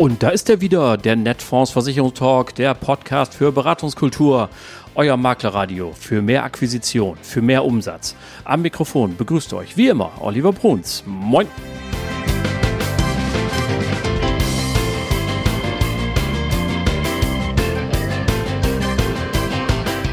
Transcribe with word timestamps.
Und 0.00 0.22
da 0.22 0.30
ist 0.30 0.48
er 0.48 0.62
wieder, 0.62 0.96
der 0.96 1.14
Netfonds 1.14 1.72
Versicherungstalk, 1.72 2.54
der 2.54 2.72
Podcast 2.72 3.34
für 3.34 3.52
Beratungskultur. 3.52 4.48
Euer 4.94 5.18
Maklerradio 5.18 5.92
für 5.92 6.22
mehr 6.22 6.42
Akquisition, 6.42 7.18
für 7.20 7.42
mehr 7.42 7.66
Umsatz. 7.66 8.16
Am 8.44 8.62
Mikrofon 8.62 9.14
begrüßt 9.18 9.52
euch 9.52 9.76
wie 9.76 9.88
immer 9.88 10.10
Oliver 10.22 10.54
Bruns. 10.54 11.04
Moin! 11.06 11.46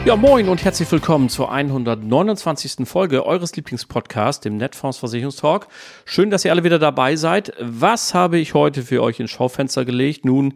Ja, 0.07 0.15
moin 0.15 0.47
und 0.47 0.63
herzlich 0.63 0.89
willkommen 0.89 1.27
zur 1.27 1.51
129. 1.51 2.87
Folge 2.87 3.25
eures 3.25 3.53
Lieblingspodcasts, 3.57 4.39
dem 4.39 4.55
Netfonds 4.55 4.99
Versicherungstalk. 4.99 5.67
Schön, 6.05 6.29
dass 6.29 6.45
ihr 6.45 6.51
alle 6.51 6.63
wieder 6.63 6.79
dabei 6.79 7.17
seid. 7.17 7.51
Was 7.59 8.13
habe 8.13 8.37
ich 8.37 8.53
heute 8.53 8.83
für 8.83 9.03
euch 9.03 9.19
ins 9.19 9.31
Schaufenster 9.31 9.83
gelegt? 9.83 10.23
Nun, 10.23 10.53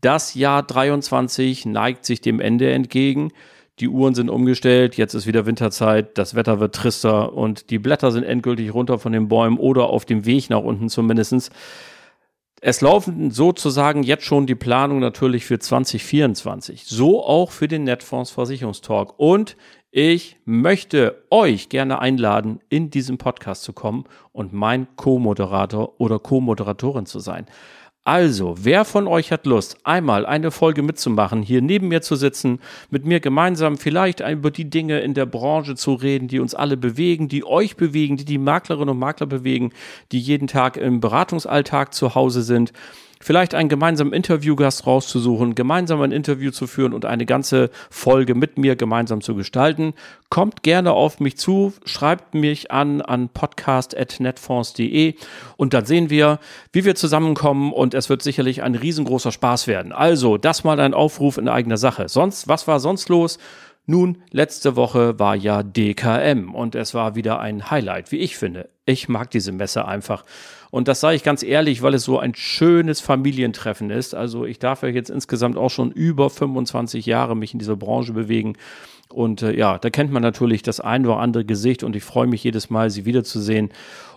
das 0.00 0.32
Jahr 0.32 0.62
23 0.62 1.66
neigt 1.66 2.06
sich 2.06 2.22
dem 2.22 2.40
Ende 2.40 2.72
entgegen. 2.72 3.30
Die 3.78 3.88
Uhren 3.88 4.14
sind 4.14 4.30
umgestellt, 4.30 4.96
jetzt 4.96 5.12
ist 5.12 5.26
wieder 5.26 5.44
Winterzeit, 5.44 6.16
das 6.16 6.34
Wetter 6.34 6.58
wird 6.58 6.74
trister 6.74 7.34
und 7.34 7.68
die 7.68 7.78
Blätter 7.78 8.10
sind 8.10 8.24
endgültig 8.24 8.72
runter 8.72 8.98
von 8.98 9.12
den 9.12 9.28
Bäumen 9.28 9.58
oder 9.58 9.90
auf 9.90 10.06
dem 10.06 10.24
Weg 10.24 10.48
nach 10.48 10.62
unten 10.62 10.88
zumindestens. 10.88 11.50
Es 12.66 12.80
laufen 12.80 13.30
sozusagen 13.30 14.04
jetzt 14.04 14.24
schon 14.24 14.46
die 14.46 14.54
Planungen 14.54 15.02
natürlich 15.02 15.44
für 15.44 15.58
2024. 15.58 16.86
So 16.86 17.22
auch 17.22 17.50
für 17.50 17.68
den 17.68 17.84
Netfonds 17.84 18.30
Versicherungstalk. 18.30 19.18
Und 19.18 19.58
ich 19.90 20.38
möchte 20.46 21.22
euch 21.28 21.68
gerne 21.68 21.98
einladen, 21.98 22.60
in 22.70 22.88
diesem 22.88 23.18
Podcast 23.18 23.64
zu 23.64 23.74
kommen 23.74 24.04
und 24.32 24.54
mein 24.54 24.86
Co-Moderator 24.96 26.00
oder 26.00 26.18
Co-Moderatorin 26.18 27.04
zu 27.04 27.18
sein. 27.18 27.44
Also, 28.06 28.54
wer 28.60 28.84
von 28.84 29.06
euch 29.06 29.32
hat 29.32 29.46
Lust, 29.46 29.78
einmal 29.82 30.26
eine 30.26 30.50
Folge 30.50 30.82
mitzumachen, 30.82 31.40
hier 31.40 31.62
neben 31.62 31.88
mir 31.88 32.02
zu 32.02 32.16
sitzen, 32.16 32.60
mit 32.90 33.06
mir 33.06 33.18
gemeinsam 33.18 33.78
vielleicht 33.78 34.20
über 34.20 34.50
die 34.50 34.68
Dinge 34.68 35.00
in 35.00 35.14
der 35.14 35.24
Branche 35.24 35.74
zu 35.74 35.94
reden, 35.94 36.28
die 36.28 36.38
uns 36.38 36.54
alle 36.54 36.76
bewegen, 36.76 37.28
die 37.28 37.46
euch 37.46 37.76
bewegen, 37.76 38.18
die 38.18 38.26
die 38.26 38.36
Maklerinnen 38.36 38.90
und 38.90 38.98
Makler 38.98 39.26
bewegen, 39.26 39.72
die 40.12 40.20
jeden 40.20 40.48
Tag 40.48 40.76
im 40.76 41.00
Beratungsalltag 41.00 41.94
zu 41.94 42.14
Hause 42.14 42.42
sind 42.42 42.74
vielleicht 43.24 43.54
einen 43.54 43.70
gemeinsamen 43.70 44.12
Interviewgast 44.12 44.86
rauszusuchen, 44.86 45.54
gemeinsam 45.54 46.02
ein 46.02 46.12
Interview 46.12 46.50
zu 46.50 46.66
führen 46.66 46.92
und 46.92 47.06
eine 47.06 47.24
ganze 47.24 47.70
Folge 47.88 48.34
mit 48.34 48.58
mir 48.58 48.76
gemeinsam 48.76 49.22
zu 49.22 49.34
gestalten. 49.34 49.94
Kommt 50.28 50.62
gerne 50.62 50.92
auf 50.92 51.20
mich 51.20 51.38
zu, 51.38 51.72
schreibt 51.86 52.34
mich 52.34 52.70
an 52.70 53.00
an 53.00 53.30
podcast.netfonds.de 53.30 55.14
und 55.56 55.72
dann 55.72 55.86
sehen 55.86 56.10
wir, 56.10 56.38
wie 56.72 56.84
wir 56.84 56.96
zusammenkommen 56.96 57.72
und 57.72 57.94
es 57.94 58.10
wird 58.10 58.20
sicherlich 58.20 58.62
ein 58.62 58.74
riesengroßer 58.74 59.32
Spaß 59.32 59.68
werden. 59.68 59.92
Also, 59.92 60.36
das 60.36 60.62
mal 60.62 60.78
ein 60.78 60.92
Aufruf 60.92 61.38
in 61.38 61.48
eigener 61.48 61.78
Sache. 61.78 62.10
Sonst, 62.10 62.46
was 62.46 62.68
war 62.68 62.78
sonst 62.78 63.08
los? 63.08 63.38
Nun, 63.86 64.22
letzte 64.32 64.76
Woche 64.76 65.18
war 65.18 65.34
ja 65.34 65.62
DKM 65.62 66.54
und 66.54 66.74
es 66.74 66.92
war 66.92 67.14
wieder 67.14 67.40
ein 67.40 67.70
Highlight, 67.70 68.12
wie 68.12 68.18
ich 68.18 68.36
finde. 68.36 68.68
Ich 68.86 69.08
mag 69.08 69.30
diese 69.30 69.52
Messe 69.52 69.86
einfach. 69.86 70.24
Und 70.74 70.88
das 70.88 70.98
sage 70.98 71.14
ich 71.14 71.22
ganz 71.22 71.44
ehrlich, 71.44 71.82
weil 71.82 71.94
es 71.94 72.02
so 72.02 72.18
ein 72.18 72.34
schönes 72.34 73.00
Familientreffen 73.00 73.90
ist. 73.90 74.12
Also 74.12 74.44
ich 74.44 74.58
darf 74.58 74.82
ja 74.82 74.88
jetzt 74.88 75.08
insgesamt 75.08 75.56
auch 75.56 75.70
schon 75.70 75.92
über 75.92 76.30
25 76.30 77.06
Jahre 77.06 77.36
mich 77.36 77.52
in 77.52 77.60
dieser 77.60 77.76
Branche 77.76 78.12
bewegen. 78.12 78.54
Und 79.08 79.42
äh, 79.42 79.56
ja, 79.56 79.78
da 79.78 79.88
kennt 79.90 80.10
man 80.10 80.20
natürlich 80.20 80.64
das 80.64 80.80
ein 80.80 81.06
oder 81.06 81.18
andere 81.18 81.44
Gesicht 81.44 81.84
und 81.84 81.94
ich 81.94 82.02
freue 82.02 82.26
mich 82.26 82.42
jedes 82.42 82.70
Mal, 82.70 82.90
sie 82.90 83.04
wiederzusehen. 83.04 83.70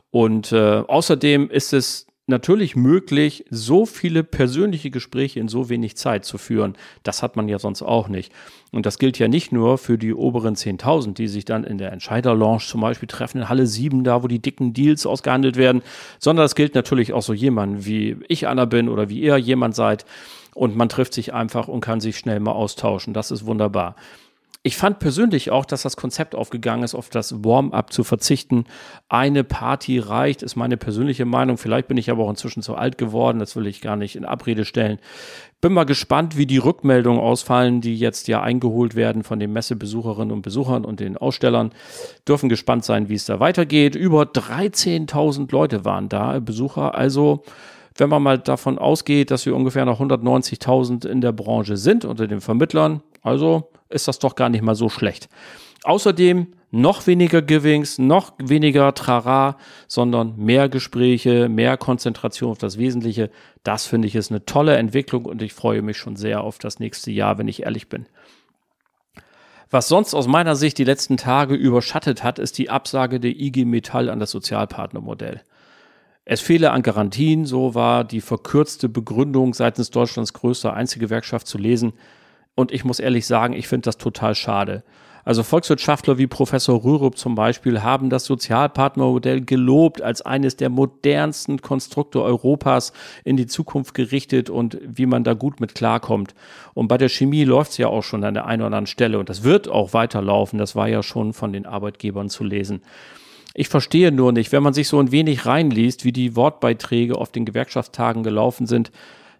Und 0.10 0.52
äh, 0.52 0.82
außerdem 0.88 1.52
ist 1.52 1.74
es 1.74 2.08
natürlich 2.28 2.76
möglich, 2.76 3.46
so 3.50 3.86
viele 3.86 4.24
persönliche 4.24 4.92
Gespräche 4.92 5.40
in 5.40 5.48
so 5.48 5.70
wenig 5.70 5.96
Zeit 5.96 6.26
zu 6.26 6.38
führen. 6.38 6.76
Das 7.04 7.24
hat 7.24 7.36
man 7.36 7.48
ja 7.48 7.58
sonst 7.58 7.82
auch 7.82 8.10
nicht. 8.10 8.34
Und 8.72 8.86
das 8.86 9.00
gilt 9.00 9.18
ja 9.18 9.28
nicht 9.28 9.52
nur 9.52 9.78
für 9.78 9.98
die 9.98 10.14
oberen 10.14 10.56
10.000, 10.56 11.14
die 11.14 11.28
sich 11.28 11.46
dann 11.46 11.64
in 11.64 11.78
der 11.78 11.94
Entscheider-Lounge 11.94 12.64
zum 12.68 12.82
Beispiel 12.82 13.08
treffen, 13.08 13.40
in 13.40 13.50
Halle 13.50 13.66
7, 13.66 14.04
da 14.04 14.24
wo 14.24 14.28
die 14.28 14.40
dicken 14.40 14.74
Deals 14.74 15.06
ausgehandelt 15.06 15.56
werden, 15.56 15.82
sondern 16.20 16.44
das 16.44 16.56
gilt 16.56 16.76
natürlich 16.76 17.14
auch 17.14 17.24
so 17.24 17.34
jemand, 17.34 17.86
wie 17.86 18.18
ich 18.28 18.48
einer 18.48 18.66
bin 18.66 18.90
oder 18.90 19.10
wie 19.10 19.22
ihr 19.22 19.38
jemand 19.38 19.76
seid. 19.76 20.06
Und 20.54 20.76
man 20.76 20.90
trifft 20.90 21.14
sich 21.14 21.34
einfach 21.34 21.68
und 21.68 21.82
kann 21.82 22.02
sich 22.02 22.18
schnell 22.18 22.40
mal 22.40 22.52
austauschen. 22.52 23.14
Das 23.14 23.32
ist 23.32 23.46
wunderbar. 23.46 23.96
Ich 24.64 24.76
fand 24.76 25.00
persönlich 25.00 25.52
auch, 25.52 25.66
dass 25.66 25.84
das 25.84 25.96
Konzept 25.96 26.36
aufgegangen 26.36 26.84
ist, 26.84 26.96
auf 26.96 27.10
das 27.10 27.44
Warm-up 27.44 27.94
zu 27.94 28.04
verzichten. 28.04 28.66
Eine 29.08 29.44
Party 29.44 30.00
reicht, 30.00 30.44
ist 30.44 30.56
meine 30.56 30.78
persönliche 30.78 31.26
Meinung. 31.26 31.58
Vielleicht 31.58 31.88
bin 31.88 31.98
ich 31.98 32.10
aber 32.10 32.26
auch 32.26 32.30
inzwischen 32.30 32.62
zu 32.62 32.76
alt 32.76 32.98
geworden. 32.98 33.40
Das 33.40 33.56
will 33.56 33.68
ich 33.68 33.82
gar 33.82 33.96
nicht 33.96 34.16
in 34.16 34.26
Abrede 34.26 34.66
stellen. 34.66 35.00
Bin 35.62 35.74
mal 35.74 35.86
gespannt, 35.86 36.38
wie 36.38 36.46
die 36.46 36.58
Rückmeldungen 36.58 37.20
ausfallen, 37.20 37.82
die 37.82 37.98
jetzt 37.98 38.28
ja 38.28 38.42
eingeholt 38.42 38.96
werden 38.96 39.24
von 39.24 39.40
den 39.40 39.54
Messebesucherinnen 39.54 40.32
und 40.32 40.42
Besuchern 40.42 40.86
und 40.86 41.00
den 41.00 41.18
Ausstellern. 41.18 41.72
Dürfen 42.28 42.50
gespannt 42.50 42.84
sein, 42.84 43.10
wie 43.10 43.16
es 43.16 43.26
da 43.26 43.40
weitergeht. 43.40 43.96
Über 43.96 44.24
13.000 44.24 45.52
Leute 45.52 45.86
waren 45.86 46.10
da, 46.10 46.40
Besucher. 46.40 46.94
Also, 46.96 47.44
wenn 47.96 48.10
man 48.10 48.22
mal 48.22 48.38
davon 48.38 48.78
ausgeht, 48.78 49.32
dass 49.32 49.46
wir 49.46 49.56
ungefähr 49.56 49.86
noch 49.86 50.00
190.000 50.00 51.08
in 51.08 51.22
der 51.22 51.32
Branche 51.32 51.78
sind 51.78 52.06
unter 52.06 52.28
den 52.28 52.42
Vermittlern, 52.42 53.02
also 53.22 53.70
ist 53.90 54.08
das 54.08 54.20
doch 54.20 54.36
gar 54.36 54.50
nicht 54.50 54.62
mal 54.62 54.76
so 54.76 54.90
schlecht. 54.90 55.30
Außerdem 55.84 56.48
noch 56.70 57.08
weniger 57.08 57.42
Givings, 57.42 57.98
noch 57.98 58.34
weniger 58.38 58.94
Trara, 58.94 59.58
sondern 59.88 60.36
mehr 60.38 60.68
Gespräche, 60.68 61.48
mehr 61.48 61.78
Konzentration 61.78 62.52
auf 62.52 62.58
das 62.58 62.78
Wesentliche. 62.78 63.30
Das 63.64 63.86
finde 63.86 64.08
ich 64.08 64.16
ist 64.16 64.32
eine 64.32 64.46
tolle 64.46 64.76
Entwicklung 64.76 65.26
und 65.26 65.42
ich 65.42 65.54
freue 65.54 65.82
mich 65.82 65.98
schon 65.98 66.18
sehr 66.18 66.42
auf 66.42 66.58
das 66.58 66.80
nächste 66.80 67.12
Jahr, 67.12 67.38
wenn 67.38 67.48
ich 67.48 67.64
ehrlich 67.64 67.88
bin. 67.88 68.06
Was 69.70 69.88
sonst 69.88 70.14
aus 70.14 70.28
meiner 70.28 70.56
Sicht 70.56 70.78
die 70.78 70.86
letzten 70.86 71.18
Tage 71.18 71.54
überschattet 71.54 72.24
hat, 72.24 72.40
ist 72.40 72.58
die 72.58 72.70
Absage 72.70 73.20
der 73.20 73.32
IG 73.32 73.66
Metall 73.66 74.10
an 74.10 74.20
das 74.20 74.32
Sozialpartnermodell. 74.32 75.42
Es 76.24 76.42
fehle 76.42 76.72
an 76.72 76.84
Garantien, 76.84 77.46
so 77.46 77.76
war 77.76 78.04
die 78.04 78.22
verkürzte 78.22 78.90
Begründung 78.90 79.54
seitens 79.54 79.90
Deutschlands 79.92 80.34
größter 80.34 80.74
Einzelgewerkschaft 80.74 81.48
zu 81.48 81.58
lesen. 81.58 81.94
Und 82.58 82.72
ich 82.72 82.84
muss 82.84 83.00
ehrlich 83.00 83.28
sagen, 83.28 83.54
ich 83.54 83.68
finde 83.68 83.86
das 83.86 84.00
total 84.00 84.34
schade. 84.34 84.84
Also 85.24 85.44
Volkswirtschaftler 85.44 86.18
wie 86.18 86.26
Professor 86.26 86.84
Rürup 86.84 87.20
zum 87.20 87.36
Beispiel 87.36 87.84
haben 87.84 88.10
das 88.10 88.26
Sozialpartnermodell 88.26 89.42
gelobt 89.42 90.02
als 90.02 90.24
eines 90.24 90.56
der 90.56 90.70
modernsten 90.70 91.62
Konstrukte 91.62 92.20
Europas 92.24 92.94
in 93.24 93.38
die 93.38 93.46
Zukunft 93.46 93.94
gerichtet 93.94 94.50
und 94.50 94.80
wie 94.84 95.06
man 95.06 95.24
da 95.24 95.36
gut 95.36 95.60
mit 95.60 95.76
klarkommt. 95.76 96.34
Und 96.74 96.88
bei 96.88 96.98
der 96.98 97.10
Chemie 97.10 97.44
läuft 97.44 97.74
es 97.74 97.78
ja 97.78 97.90
auch 97.90 98.02
schon 98.02 98.24
an 98.24 98.34
der 98.34 98.48
einen 98.48 98.62
oder 98.64 98.68
anderen 98.68 98.88
Stelle 98.88 99.20
und 99.20 99.30
das 99.30 99.44
wird 99.44 99.70
auch 99.70 99.94
weiterlaufen. 99.94 100.58
Das 100.58 100.76
war 100.76 100.88
ja 100.88 101.04
schon 101.04 101.34
von 101.34 101.54
den 101.54 101.68
Arbeitgebern 101.68 102.30
zu 102.30 102.44
lesen. 102.44 102.82
Ich 103.54 103.70
verstehe 103.70 104.12
nur 104.12 104.32
nicht, 104.32 104.52
wenn 104.52 104.64
man 104.64 104.74
sich 104.74 104.88
so 104.88 105.00
ein 105.00 105.12
wenig 105.12 105.46
reinliest, 105.46 106.06
wie 106.06 106.12
die 106.12 106.36
Wortbeiträge 106.36 107.16
auf 107.16 107.32
den 107.32 107.46
Gewerkschaftstagen 107.46 108.24
gelaufen 108.24 108.66
sind, 108.66 108.92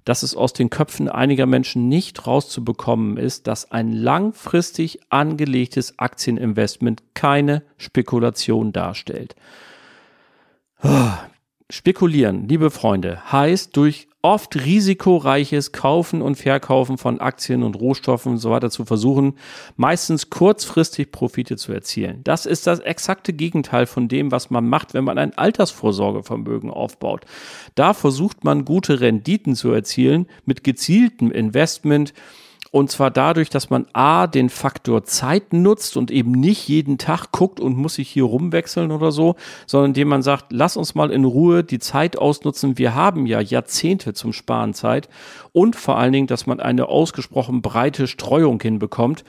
dass 0.08 0.24
es 0.24 0.38
aus 0.38 0.54
den 0.54 0.70
Köpfen 0.70 1.10
einiger 1.10 1.46
Menschen 1.46 1.90
nicht 1.90 2.28
rauszubekommen 2.28 3.18
ist, 3.18 3.46
dass 3.46 3.74
ein 3.74 3.92
langfristig 3.92 5.02
angelegtes 5.10 6.00
Aktieninvestment 6.00 7.04
keine 7.14 7.62
Spekulation 7.76 8.72
darstellt. 8.72 9.36
Ah, 10.80 11.18
spekulieren, 11.70 12.48
liebe 12.48 12.72
Freunde, 12.72 13.34
heißt 13.34 13.76
durch 13.76 14.08
oft 14.28 14.58
risikoreiches 14.58 15.72
Kaufen 15.72 16.22
und 16.22 16.36
Verkaufen 16.36 16.98
von 16.98 17.22
Aktien 17.22 17.64
und 17.64 17.76
Rohstoffen 17.76 18.34
und 18.34 18.38
so 18.40 18.52
weiter 18.52 18.70
zu 18.70 18.84
versuchen, 18.84 19.36
meistens 19.78 20.30
kurzfristig 20.30 21.14
Profite 21.14 21.56
zu 21.56 21.72
erzielen. 21.72 22.20
Das 22.26 22.46
ist 22.46 22.68
das 22.68 22.80
exakte 22.80 23.32
Gegenteil 23.32 23.86
von 23.86 24.10
dem, 24.10 24.30
was 24.30 24.50
man 24.50 24.68
macht, 24.68 24.94
wenn 24.94 25.06
man 25.06 25.18
ein 25.18 25.38
Altersvorsorgevermögen 25.38 26.70
aufbaut. 26.70 27.24
Da 27.76 27.94
versucht 27.94 28.44
man 28.44 28.66
gute 28.66 29.00
Renditen 29.00 29.56
zu 29.56 29.72
erzielen 29.72 30.28
mit 30.46 30.62
gezieltem 30.62 31.32
Investment, 31.32 32.14
und 32.78 32.92
zwar 32.92 33.10
dadurch, 33.10 33.50
dass 33.50 33.72
man 33.72 33.88
A, 33.94 34.28
den 34.28 34.50
Faktor 34.50 35.04
Zeit 35.04 35.52
nutzt 35.52 35.98
und 35.98 36.12
eben 36.12 36.30
nicht 36.30 36.68
jeden 36.68 37.00
Tag 37.00 37.32
guckt 37.32 37.60
und 37.60 37.76
muss 37.76 37.96
sich 37.96 38.08
hier 38.08 38.26
rumwechseln 38.26 38.92
oder 38.92 39.12
so, 39.12 39.36
sondern 39.66 39.90
indem 39.90 40.10
man 40.10 40.22
sagt, 40.22 40.54
lass 40.54 40.78
uns 40.78 40.94
mal 40.94 41.10
in 41.10 41.26
Ruhe 41.26 41.64
die 41.64 41.80
Zeit 41.80 42.20
ausnutzen. 42.20 42.78
Wir 42.78 42.94
haben 42.94 43.26
ja 43.26 43.42
Jahrzehnte 43.42 44.14
zum 44.14 44.32
Sparen 44.32 44.76
Zeit. 44.76 45.10
Und 45.54 45.76
vor 45.76 45.98
allen 45.98 46.14
Dingen, 46.14 46.28
dass 46.28 46.46
man 46.46 46.60
eine 46.60 46.88
ausgesprochen 46.88 47.64
breite 47.64 48.06
Streuung 48.06 48.62
hinbekommt 48.62 49.24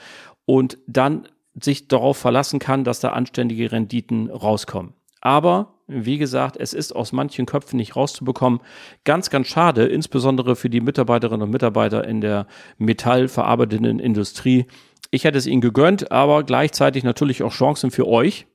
und 0.45 0.77
dann 0.87 1.27
sich 1.59 1.89
darauf 1.89 2.19
verlassen 2.19 2.59
kann, 2.59 2.85
dass 2.85 3.01
da 3.01 3.13
anständige 3.13 3.73
Renditen 3.73 4.31
rauskommen. 4.31 4.93
Aber 5.23 5.78
wie 5.89 6.19
gesagt, 6.19 6.57
es 6.59 6.75
ist 6.75 6.95
aus 6.95 7.13
manchen 7.13 7.47
Köpfen 7.47 7.79
nicht 7.79 7.97
rauszubekommen. 7.97 8.61
Ganz, 9.05 9.31
ganz 9.31 9.49
schade, 9.49 9.87
insbesondere 9.87 10.55
für 10.55 10.69
die 10.69 10.83
Mitarbeiterinnen 10.83 11.43
und 11.43 11.51
Mitarbeiter 11.51 12.07
in 12.07 12.21
der 12.21 12.47
metallverarbeitenden 12.77 13.99
Industrie. 13.99 14.67
Ich 15.11 15.25
hätte 15.25 15.39
es 15.39 15.47
ihnen 15.47 15.63
gegönnt, 15.63 16.13
aber 16.13 16.45
gleichzeitig 16.45 17.05
natürlich 17.05 17.43
auch 17.43 17.53
Chancen 17.53 17.91
für 17.91 18.07
euch. 18.07 18.47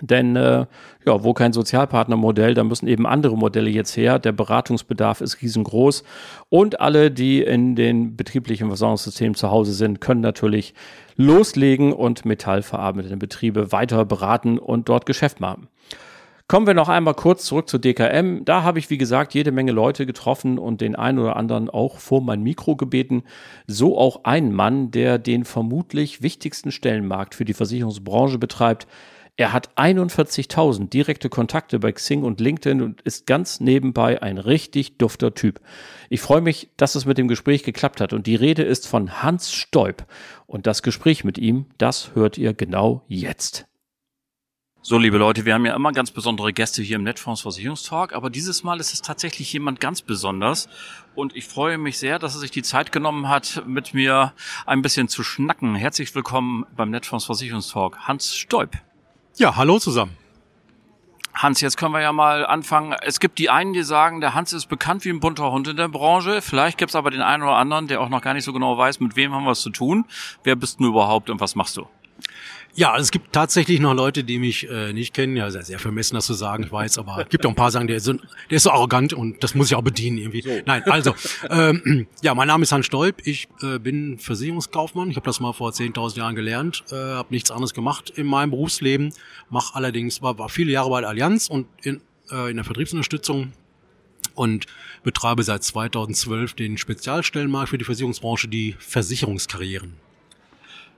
Denn 0.00 0.34
äh, 0.34 0.66
ja, 1.06 1.22
wo 1.22 1.34
kein 1.34 1.52
Sozialpartnermodell, 1.52 2.54
da 2.54 2.64
müssen 2.64 2.88
eben 2.88 3.06
andere 3.06 3.36
Modelle 3.36 3.70
jetzt 3.70 3.96
her. 3.96 4.18
Der 4.18 4.32
Beratungsbedarf 4.32 5.20
ist 5.20 5.40
riesengroß. 5.40 6.02
Und 6.48 6.80
alle, 6.80 7.12
die 7.12 7.42
in 7.42 7.76
den 7.76 8.16
betrieblichen 8.16 8.66
Versorgungssystemen 8.66 9.36
zu 9.36 9.52
Hause 9.52 9.72
sind, 9.72 10.00
können 10.00 10.20
natürlich 10.20 10.74
loslegen 11.14 11.92
und 11.92 12.24
metallverarbeitende 12.24 13.16
Betriebe 13.18 13.70
weiter 13.70 14.04
beraten 14.04 14.58
und 14.58 14.88
dort 14.88 15.06
Geschäft 15.06 15.38
machen. 15.38 15.68
Kommen 16.46 16.66
wir 16.66 16.74
noch 16.74 16.90
einmal 16.90 17.14
kurz 17.14 17.46
zurück 17.46 17.70
zu 17.70 17.78
DKM. 17.78 18.44
Da 18.44 18.62
habe 18.62 18.78
ich, 18.78 18.90
wie 18.90 18.98
gesagt, 18.98 19.32
jede 19.32 19.50
Menge 19.50 19.72
Leute 19.72 20.04
getroffen 20.04 20.58
und 20.58 20.82
den 20.82 20.94
einen 20.94 21.18
oder 21.18 21.36
anderen 21.36 21.70
auch 21.70 21.96
vor 21.96 22.20
mein 22.20 22.42
Mikro 22.42 22.76
gebeten. 22.76 23.22
So 23.66 23.96
auch 23.96 24.24
ein 24.24 24.52
Mann, 24.52 24.90
der 24.90 25.18
den 25.18 25.46
vermutlich 25.46 26.20
wichtigsten 26.20 26.70
Stellenmarkt 26.70 27.34
für 27.34 27.46
die 27.46 27.54
Versicherungsbranche 27.54 28.36
betreibt. 28.36 28.86
Er 29.36 29.54
hat 29.54 29.70
41.000 29.76 30.90
direkte 30.90 31.30
Kontakte 31.30 31.78
bei 31.78 31.92
Xing 31.92 32.22
und 32.22 32.40
LinkedIn 32.40 32.82
und 32.82 33.00
ist 33.00 33.26
ganz 33.26 33.60
nebenbei 33.60 34.22
ein 34.22 34.36
richtig 34.36 34.98
dufter 34.98 35.34
Typ. 35.34 35.60
Ich 36.10 36.20
freue 36.20 36.42
mich, 36.42 36.68
dass 36.76 36.94
es 36.94 37.06
mit 37.06 37.16
dem 37.16 37.26
Gespräch 37.26 37.62
geklappt 37.62 38.02
hat 38.02 38.12
und 38.12 38.26
die 38.26 38.36
Rede 38.36 38.64
ist 38.64 38.86
von 38.86 39.22
Hans 39.22 39.50
Stoib. 39.50 40.04
Und 40.46 40.66
das 40.66 40.82
Gespräch 40.82 41.24
mit 41.24 41.38
ihm, 41.38 41.66
das 41.78 42.14
hört 42.14 42.36
ihr 42.36 42.52
genau 42.52 43.02
jetzt. 43.08 43.66
So, 44.86 44.98
liebe 44.98 45.16
Leute, 45.16 45.46
wir 45.46 45.54
haben 45.54 45.64
ja 45.64 45.74
immer 45.74 45.92
ganz 45.92 46.10
besondere 46.10 46.52
Gäste 46.52 46.82
hier 46.82 46.96
im 46.96 47.04
Netfonds 47.04 47.40
Versicherungstalk, 47.40 48.12
aber 48.12 48.28
dieses 48.28 48.64
Mal 48.64 48.80
ist 48.80 48.92
es 48.92 49.00
tatsächlich 49.00 49.50
jemand 49.50 49.80
ganz 49.80 50.02
besonders 50.02 50.68
und 51.14 51.34
ich 51.34 51.46
freue 51.46 51.78
mich 51.78 51.96
sehr, 51.96 52.18
dass 52.18 52.34
er 52.34 52.40
sich 52.40 52.50
die 52.50 52.62
Zeit 52.62 52.92
genommen 52.92 53.30
hat, 53.30 53.62
mit 53.66 53.94
mir 53.94 54.34
ein 54.66 54.82
bisschen 54.82 55.08
zu 55.08 55.22
schnacken. 55.22 55.74
Herzlich 55.74 56.14
willkommen 56.14 56.66
beim 56.76 56.90
Netfonds 56.90 57.24
Versicherungstalk, 57.24 58.00
Hans 58.00 58.36
Stoib. 58.36 58.72
Ja, 59.36 59.56
hallo 59.56 59.78
zusammen. 59.78 60.18
Hans, 61.32 61.62
jetzt 61.62 61.78
können 61.78 61.94
wir 61.94 62.02
ja 62.02 62.12
mal 62.12 62.44
anfangen. 62.44 62.94
Es 63.00 63.20
gibt 63.20 63.38
die 63.38 63.48
einen, 63.48 63.72
die 63.72 63.84
sagen, 63.84 64.20
der 64.20 64.34
Hans 64.34 64.52
ist 64.52 64.66
bekannt 64.66 65.06
wie 65.06 65.10
ein 65.10 65.20
bunter 65.20 65.50
Hund 65.50 65.66
in 65.66 65.78
der 65.78 65.88
Branche. 65.88 66.42
Vielleicht 66.42 66.76
gibt 66.76 66.90
es 66.90 66.94
aber 66.94 67.10
den 67.10 67.22
einen 67.22 67.42
oder 67.42 67.56
anderen, 67.56 67.88
der 67.88 68.02
auch 68.02 68.10
noch 68.10 68.20
gar 68.20 68.34
nicht 68.34 68.44
so 68.44 68.52
genau 68.52 68.76
weiß, 68.76 69.00
mit 69.00 69.16
wem 69.16 69.32
haben 69.32 69.44
wir 69.44 69.52
es 69.52 69.62
zu 69.62 69.70
tun. 69.70 70.04
Wer 70.42 70.56
bist 70.56 70.78
du 70.78 70.88
überhaupt 70.88 71.30
und 71.30 71.40
was 71.40 71.54
machst 71.54 71.78
du? 71.78 71.88
Ja, 72.76 72.96
es 72.96 73.12
gibt 73.12 73.32
tatsächlich 73.32 73.78
noch 73.78 73.94
Leute, 73.94 74.24
die 74.24 74.38
mich 74.40 74.68
äh, 74.68 74.92
nicht 74.92 75.14
kennen. 75.14 75.36
Ja, 75.36 75.48
sehr, 75.50 75.62
sehr 75.62 75.78
vermessen, 75.78 76.16
das 76.16 76.26
zu 76.26 76.34
sagen, 76.34 76.64
ich 76.64 76.72
weiß, 76.72 76.98
aber 76.98 77.18
es 77.22 77.28
gibt 77.28 77.46
auch 77.46 77.50
ein 77.50 77.54
paar, 77.54 77.68
die 77.68 77.72
sagen, 77.72 77.86
der 77.86 77.98
ist, 77.98 78.04
so, 78.04 78.14
der 78.14 78.56
ist 78.56 78.64
so 78.64 78.70
arrogant 78.70 79.12
und 79.12 79.44
das 79.44 79.54
muss 79.54 79.68
ich 79.70 79.76
auch 79.76 79.82
bedienen 79.82 80.18
irgendwie. 80.18 80.42
So. 80.42 80.50
Nein, 80.66 80.82
also, 80.84 81.14
ähm, 81.50 82.08
ja, 82.22 82.34
mein 82.34 82.48
Name 82.48 82.64
ist 82.64 82.72
Hans 82.72 82.86
Stolp, 82.86 83.22
ich 83.24 83.48
äh, 83.62 83.78
bin 83.78 84.18
Versicherungskaufmann. 84.18 85.08
Ich 85.08 85.16
habe 85.16 85.26
das 85.26 85.38
mal 85.38 85.52
vor 85.52 85.70
10.000 85.70 86.18
Jahren 86.18 86.34
gelernt, 86.34 86.82
äh, 86.90 86.96
habe 86.96 87.28
nichts 87.30 87.52
anderes 87.52 87.74
gemacht 87.74 88.10
in 88.10 88.26
meinem 88.26 88.50
Berufsleben, 88.50 89.12
mache 89.50 89.76
allerdings, 89.76 90.20
war, 90.20 90.38
war 90.38 90.48
viele 90.48 90.72
Jahre 90.72 90.90
bei 90.90 91.00
der 91.00 91.10
Allianz 91.10 91.48
und 91.48 91.68
in, 91.82 92.00
äh, 92.32 92.50
in 92.50 92.56
der 92.56 92.64
Vertriebsunterstützung 92.64 93.52
und 94.34 94.66
betreibe 95.04 95.44
seit 95.44 95.62
2012 95.62 96.54
den 96.54 96.76
Spezialstellenmarkt 96.76 97.68
für 97.68 97.78
die 97.78 97.84
Versicherungsbranche, 97.84 98.48
die 98.48 98.74
Versicherungskarrieren. 98.80 100.03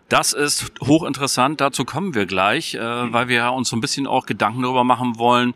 Das 0.08 0.32
ist 0.32 0.70
hochinteressant, 0.80 1.60
dazu 1.60 1.84
kommen 1.84 2.14
wir 2.14 2.26
gleich, 2.26 2.74
äh, 2.74 2.80
weil 2.80 3.26
wir 3.28 3.52
uns 3.52 3.68
so 3.68 3.76
ein 3.76 3.80
bisschen 3.80 4.06
auch 4.06 4.26
Gedanken 4.26 4.62
darüber 4.62 4.84
machen 4.84 5.18
wollen, 5.18 5.54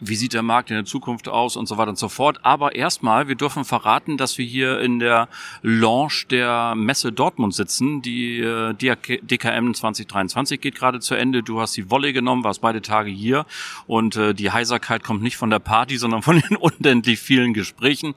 wie 0.00 0.16
sieht 0.16 0.32
der 0.32 0.42
Markt 0.42 0.70
in 0.70 0.76
der 0.76 0.84
Zukunft 0.84 1.28
aus 1.28 1.56
und 1.56 1.66
so 1.66 1.76
weiter 1.76 1.90
und 1.90 1.98
so 1.98 2.08
fort. 2.08 2.40
Aber 2.42 2.74
erstmal, 2.74 3.28
wir 3.28 3.34
dürfen 3.34 3.64
verraten, 3.64 4.16
dass 4.16 4.38
wir 4.38 4.44
hier 4.44 4.80
in 4.80 4.98
der 4.98 5.28
Launch 5.62 6.26
der 6.28 6.74
Messe 6.74 7.12
Dortmund 7.12 7.54
sitzen. 7.54 8.02
Die 8.02 8.40
äh, 8.40 8.74
DKM 8.74 9.74
2023 9.74 10.60
geht 10.60 10.74
gerade 10.74 11.00
zu 11.00 11.14
Ende. 11.14 11.42
Du 11.42 11.60
hast 11.60 11.76
die 11.76 11.90
Wolle 11.90 12.12
genommen, 12.12 12.44
warst 12.44 12.60
beide 12.60 12.82
Tage 12.82 13.10
hier 13.10 13.46
und 13.86 14.16
äh, 14.16 14.34
die 14.34 14.50
Heiserkeit 14.50 15.02
kommt 15.04 15.22
nicht 15.22 15.36
von 15.36 15.50
der 15.50 15.58
Party, 15.58 15.96
sondern 15.96 16.22
von 16.22 16.40
den 16.40 16.56
unendlich 16.60 17.18
vielen 17.18 17.54
Gesprächen. 17.54 18.14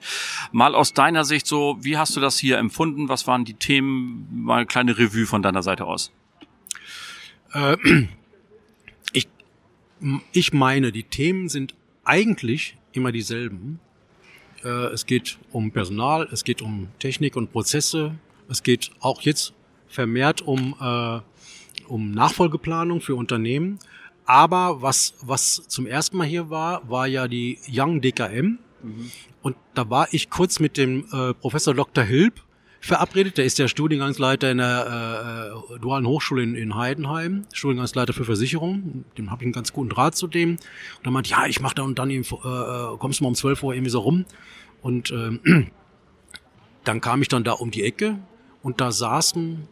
Mal 0.51 0.75
aus 0.75 0.93
deiner 0.93 1.25
Sicht 1.25 1.47
so, 1.47 1.77
wie 1.81 1.97
hast 1.97 2.15
du 2.15 2.19
das 2.19 2.37
hier 2.37 2.57
empfunden? 2.57 3.09
Was 3.09 3.27
waren 3.27 3.45
die 3.45 3.53
Themen? 3.53 4.27
Mal 4.31 4.57
eine 4.57 4.65
kleine 4.65 4.97
Revue 4.97 5.25
von 5.25 5.41
deiner 5.41 5.63
Seite 5.63 5.85
aus. 5.85 6.11
Äh, 7.53 7.77
ich 10.31 10.53
meine, 10.53 10.91
die 10.91 11.03
Themen 11.03 11.49
sind 11.49 11.75
eigentlich 12.03 12.77
immer 12.91 13.11
dieselben. 13.11 13.79
Äh, 14.63 14.67
es 14.67 15.05
geht 15.05 15.37
um 15.51 15.71
Personal, 15.71 16.27
es 16.31 16.43
geht 16.43 16.61
um 16.61 16.87
Technik 16.99 17.35
und 17.35 17.51
Prozesse, 17.51 18.15
es 18.49 18.63
geht 18.63 18.91
auch 18.99 19.21
jetzt 19.21 19.53
vermehrt 19.87 20.41
um, 20.41 20.75
äh, 20.79 21.19
um 21.87 22.11
Nachfolgeplanung 22.11 23.01
für 23.01 23.15
Unternehmen. 23.15 23.79
Aber 24.25 24.81
was, 24.81 25.15
was 25.21 25.67
zum 25.67 25.87
ersten 25.87 26.17
Mal 26.17 26.27
hier 26.27 26.49
war, 26.49 26.89
war 26.89 27.07
ja 27.07 27.27
die 27.27 27.59
Young 27.69 28.01
DKM. 28.01 28.59
Mhm. 28.81 29.11
Und 29.41 29.55
da 29.73 29.89
war 29.89 30.07
ich 30.13 30.29
kurz 30.29 30.59
mit 30.59 30.77
dem 30.77 31.05
äh, 31.11 31.33
Professor 31.33 31.73
Dr. 31.73 32.03
Hilb, 32.03 32.41
verabredet. 32.81 33.37
Der 33.37 33.45
ist 33.45 33.59
der 33.59 33.67
Studiengangsleiter 33.67 34.51
in 34.51 34.57
der 34.57 35.53
äh, 35.71 35.79
Dualen 35.79 36.05
Hochschule 36.07 36.43
in, 36.43 36.55
in 36.55 36.75
Heidenheim, 36.75 37.45
Studiengangsleiter 37.53 38.11
für 38.11 38.25
Versicherung. 38.25 39.05
Dem 39.17 39.31
habe 39.31 39.43
ich 39.43 39.45
einen 39.45 39.53
ganz 39.53 39.71
guten 39.71 39.89
Draht 39.89 40.15
zu 40.15 40.27
dem. 40.27 40.51
Und 40.51 41.05
er 41.05 41.11
meint, 41.11 41.27
ja, 41.27 41.45
ich 41.45 41.61
mache 41.61 41.75
da 41.75 41.83
und 41.83 41.97
dann 41.99 42.09
eben, 42.09 42.23
äh, 42.23 42.47
äh, 42.47 42.97
kommst 42.97 43.19
du 43.19 43.23
mal 43.23 43.29
um 43.29 43.35
12 43.35 43.63
Uhr 43.63 43.73
irgendwie 43.73 43.91
so 43.91 43.99
rum. 43.99 44.25
Und 44.81 45.11
äh, 45.11 45.39
dann 46.83 47.01
kam 47.01 47.21
ich 47.21 47.27
dann 47.27 47.43
da 47.43 47.53
um 47.53 47.71
die 47.71 47.83
Ecke 47.83 48.17
und 48.63 48.81
da 48.81 48.91
saßen, 48.91 49.67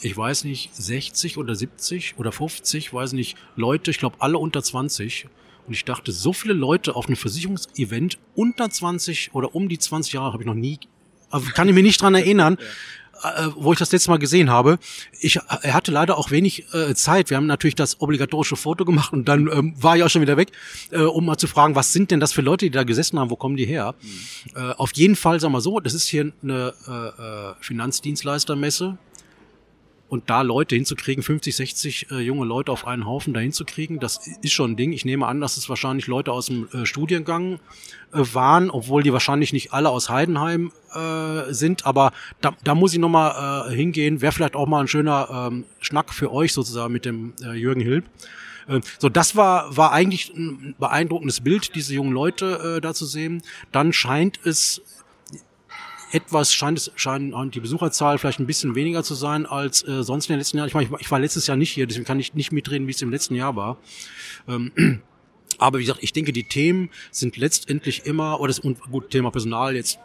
ich 0.00 0.16
weiß 0.16 0.44
nicht, 0.44 0.74
60 0.74 1.38
oder 1.38 1.54
70 1.54 2.14
oder 2.18 2.32
50, 2.32 2.94
weiß 2.94 3.12
nicht, 3.12 3.36
Leute, 3.56 3.90
ich 3.90 3.98
glaube 3.98 4.16
alle 4.20 4.38
unter 4.38 4.62
20. 4.62 5.28
Und 5.66 5.74
ich 5.74 5.84
dachte, 5.84 6.10
so 6.10 6.32
viele 6.32 6.54
Leute 6.54 6.96
auf 6.96 7.06
einem 7.06 7.16
Versicherungsevent 7.16 8.18
unter 8.34 8.68
20 8.70 9.34
oder 9.34 9.54
um 9.54 9.68
die 9.68 9.78
20 9.78 10.12
Jahre 10.12 10.32
habe 10.32 10.42
ich 10.42 10.46
noch 10.46 10.54
nie 10.54 10.78
kann 11.54 11.68
ich 11.68 11.74
mich 11.74 11.84
nicht 11.84 12.00
dran 12.00 12.14
erinnern. 12.14 12.58
Äh, 13.22 13.50
wo 13.54 13.72
ich 13.72 13.78
das 13.78 13.92
letzte 13.92 14.10
Mal 14.10 14.18
gesehen 14.18 14.50
habe. 14.50 14.78
Ich, 15.20 15.36
er 15.36 15.74
hatte 15.74 15.92
leider 15.92 16.18
auch 16.18 16.32
wenig 16.32 16.66
äh, 16.74 16.92
Zeit. 16.96 17.30
Wir 17.30 17.36
haben 17.36 17.46
natürlich 17.46 17.76
das 17.76 18.00
obligatorische 18.00 18.56
Foto 18.56 18.84
gemacht 18.84 19.12
und 19.12 19.28
dann 19.28 19.48
ähm, 19.52 19.74
war 19.80 19.96
ich 19.96 20.02
auch 20.02 20.08
schon 20.08 20.22
wieder 20.22 20.36
weg, 20.36 20.50
äh, 20.90 21.02
um 21.02 21.26
mal 21.26 21.36
zu 21.36 21.46
fragen, 21.46 21.76
was 21.76 21.92
sind 21.92 22.10
denn 22.10 22.18
das 22.18 22.32
für 22.32 22.42
Leute, 22.42 22.64
die 22.64 22.72
da 22.72 22.82
gesessen 22.82 23.20
haben, 23.20 23.30
wo 23.30 23.36
kommen 23.36 23.56
die 23.56 23.64
her? 23.64 23.94
Mhm. 24.02 24.56
Äh, 24.56 24.72
auf 24.72 24.90
jeden 24.94 25.14
Fall, 25.14 25.38
sagen 25.38 25.52
wir 25.52 25.60
so, 25.60 25.78
das 25.78 25.94
ist 25.94 26.08
hier 26.08 26.32
eine 26.42 26.74
äh, 26.88 26.90
äh 26.90 27.54
Finanzdienstleistermesse 27.60 28.98
und 30.12 30.28
da 30.28 30.42
Leute 30.42 30.74
hinzukriegen, 30.74 31.22
50, 31.22 31.56
60 31.56 32.10
äh, 32.10 32.18
junge 32.18 32.44
Leute 32.44 32.70
auf 32.70 32.86
einen 32.86 33.06
Haufen 33.06 33.32
da 33.32 33.40
hinzukriegen, 33.40 33.98
das 33.98 34.20
ist 34.42 34.52
schon 34.52 34.72
ein 34.72 34.76
Ding. 34.76 34.92
Ich 34.92 35.06
nehme 35.06 35.26
an, 35.26 35.40
dass 35.40 35.56
es 35.56 35.70
wahrscheinlich 35.70 36.06
Leute 36.06 36.32
aus 36.32 36.46
dem 36.46 36.68
äh, 36.74 36.84
Studiengang 36.84 37.54
äh, 38.12 38.18
waren, 38.34 38.68
obwohl 38.68 39.02
die 39.02 39.14
wahrscheinlich 39.14 39.54
nicht 39.54 39.72
alle 39.72 39.88
aus 39.88 40.10
Heidenheim 40.10 40.70
äh, 40.92 41.50
sind. 41.54 41.86
Aber 41.86 42.12
da, 42.42 42.52
da 42.62 42.74
muss 42.74 42.92
ich 42.92 42.98
nochmal 42.98 43.70
äh, 43.70 43.74
hingehen. 43.74 44.20
Wäre 44.20 44.32
vielleicht 44.32 44.54
auch 44.54 44.66
mal 44.66 44.82
ein 44.82 44.86
schöner 44.86 45.48
ähm, 45.50 45.64
Schnack 45.80 46.12
für 46.12 46.30
euch 46.30 46.52
sozusagen 46.52 46.92
mit 46.92 47.06
dem 47.06 47.32
äh, 47.42 47.54
Jürgen 47.54 47.80
Hilb. 47.80 48.04
Äh, 48.68 48.80
so, 48.98 49.08
das 49.08 49.34
war, 49.34 49.74
war 49.78 49.92
eigentlich 49.92 50.30
ein 50.36 50.74
beeindruckendes 50.78 51.40
Bild, 51.40 51.74
diese 51.74 51.94
jungen 51.94 52.12
Leute 52.12 52.76
äh, 52.76 52.80
da 52.82 52.92
zu 52.92 53.06
sehen. 53.06 53.42
Dann 53.72 53.94
scheint 53.94 54.40
es 54.44 54.82
etwas 56.12 56.52
scheint 56.52 56.78
es 56.78 56.92
scheinen 56.94 57.50
die 57.50 57.60
Besucherzahl 57.60 58.18
vielleicht 58.18 58.38
ein 58.38 58.46
bisschen 58.46 58.74
weniger 58.74 59.02
zu 59.02 59.14
sein 59.14 59.46
als 59.46 59.86
äh, 59.88 60.02
sonst 60.02 60.26
in 60.26 60.34
den 60.34 60.38
letzten 60.38 60.58
Jahren. 60.58 60.68
Ich, 60.68 60.74
meine, 60.74 60.88
ich 61.00 61.10
war 61.10 61.18
letztes 61.18 61.46
Jahr 61.46 61.56
nicht 61.56 61.70
hier, 61.70 61.86
deswegen 61.86 62.04
kann 62.04 62.20
ich 62.20 62.34
nicht 62.34 62.52
mitreden, 62.52 62.86
wie 62.86 62.92
es 62.92 63.02
im 63.02 63.10
letzten 63.10 63.34
Jahr 63.34 63.56
war. 63.56 63.78
Ähm, 64.46 64.72
aber 65.58 65.78
wie 65.78 65.84
gesagt, 65.84 66.02
ich 66.02 66.12
denke, 66.12 66.32
die 66.32 66.44
Themen 66.44 66.90
sind 67.10 67.36
letztendlich 67.36 68.04
immer, 68.04 68.40
oder 68.40 68.48
das 68.48 68.58
und 68.58 68.80
gut 68.80 69.10
Thema 69.10 69.30
Personal 69.30 69.74
jetzt 69.74 69.98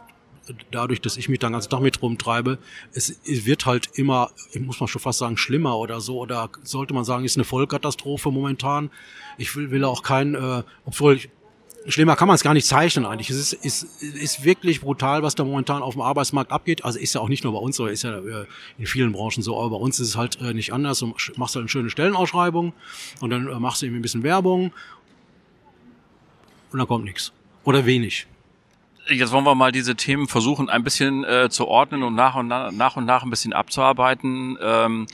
dadurch, 0.70 1.02
dass 1.02 1.18
ich 1.18 1.28
mich 1.28 1.38
dann 1.38 1.52
ganz 1.52 1.68
Tag 1.68 1.80
mit 1.80 2.00
rumtreibe, 2.00 2.58
es, 2.92 3.20
wird 3.24 3.66
halt 3.66 3.90
immer, 3.94 4.30
muss 4.58 4.80
man 4.80 4.88
schon 4.88 5.02
fast 5.02 5.18
sagen, 5.18 5.36
schlimmer 5.36 5.76
oder 5.76 6.00
so, 6.00 6.18
oder 6.18 6.48
sollte 6.62 6.94
man 6.94 7.04
sagen, 7.04 7.26
ist 7.26 7.36
eine 7.36 7.44
Vollkatastrophe 7.44 8.30
momentan. 8.30 8.90
Ich 9.36 9.54
will, 9.56 9.70
will 9.70 9.84
auch 9.84 10.02
kein, 10.02 10.34
äh, 10.34 10.62
obwohl 10.86 11.16
ich 11.16 11.30
schlimmer 11.88 12.16
kann 12.16 12.28
man 12.28 12.34
es 12.34 12.42
gar 12.42 12.54
nicht 12.54 12.66
zeichnen 12.66 13.06
eigentlich. 13.06 13.30
Es 13.30 13.52
ist, 13.52 13.64
ist, 13.64 14.02
ist 14.02 14.44
wirklich 14.44 14.80
brutal, 14.80 15.22
was 15.22 15.34
da 15.34 15.44
momentan 15.44 15.82
auf 15.82 15.94
dem 15.94 16.02
Arbeitsmarkt 16.02 16.52
abgeht. 16.52 16.84
Also 16.84 16.98
ist 16.98 17.14
ja 17.14 17.20
auch 17.20 17.28
nicht 17.28 17.44
nur 17.44 17.54
bei 17.54 17.58
uns 17.58 17.76
so, 17.76 17.86
ist 17.86 18.02
ja 18.02 18.18
äh, 18.18 18.46
in 18.78 18.86
vielen 18.86 19.12
Branchen 19.12 19.42
so, 19.42 19.58
aber 19.58 19.70
bei 19.70 19.76
uns 19.76 19.98
ist 19.98 20.08
es 20.08 20.16
halt 20.16 20.40
äh, 20.40 20.54
nicht 20.54 20.72
anders. 20.72 20.98
Du 21.00 21.14
machst 21.36 21.54
halt 21.54 21.62
eine 21.62 21.68
schöne 21.68 21.90
Stellenausschreibung 21.90 22.72
und 23.20 23.30
dann 23.30 23.48
äh, 23.48 23.58
machst 23.58 23.82
du 23.82 23.86
irgendwie 23.86 24.00
ein 24.00 24.02
bisschen 24.02 24.22
Werbung 24.22 24.72
und 26.70 26.78
dann 26.78 26.86
kommt 26.86 27.04
nichts. 27.04 27.32
Oder 27.64 27.86
wenig. 27.86 28.26
Jetzt 29.10 29.32
wollen 29.32 29.44
wir 29.44 29.54
mal 29.54 29.72
diese 29.72 29.96
Themen 29.96 30.28
versuchen, 30.28 30.68
ein 30.68 30.84
bisschen 30.84 31.24
äh, 31.24 31.48
zu 31.48 31.66
ordnen 31.66 32.02
und 32.02 32.14
nach 32.14 32.34
und 32.34 32.46
nach, 32.46 32.70
nach 32.72 32.96
und 32.96 33.06
nach 33.06 33.22
ein 33.22 33.30
bisschen 33.30 33.54
abzuarbeiten. 33.54 34.58
Ähm, 34.60 35.06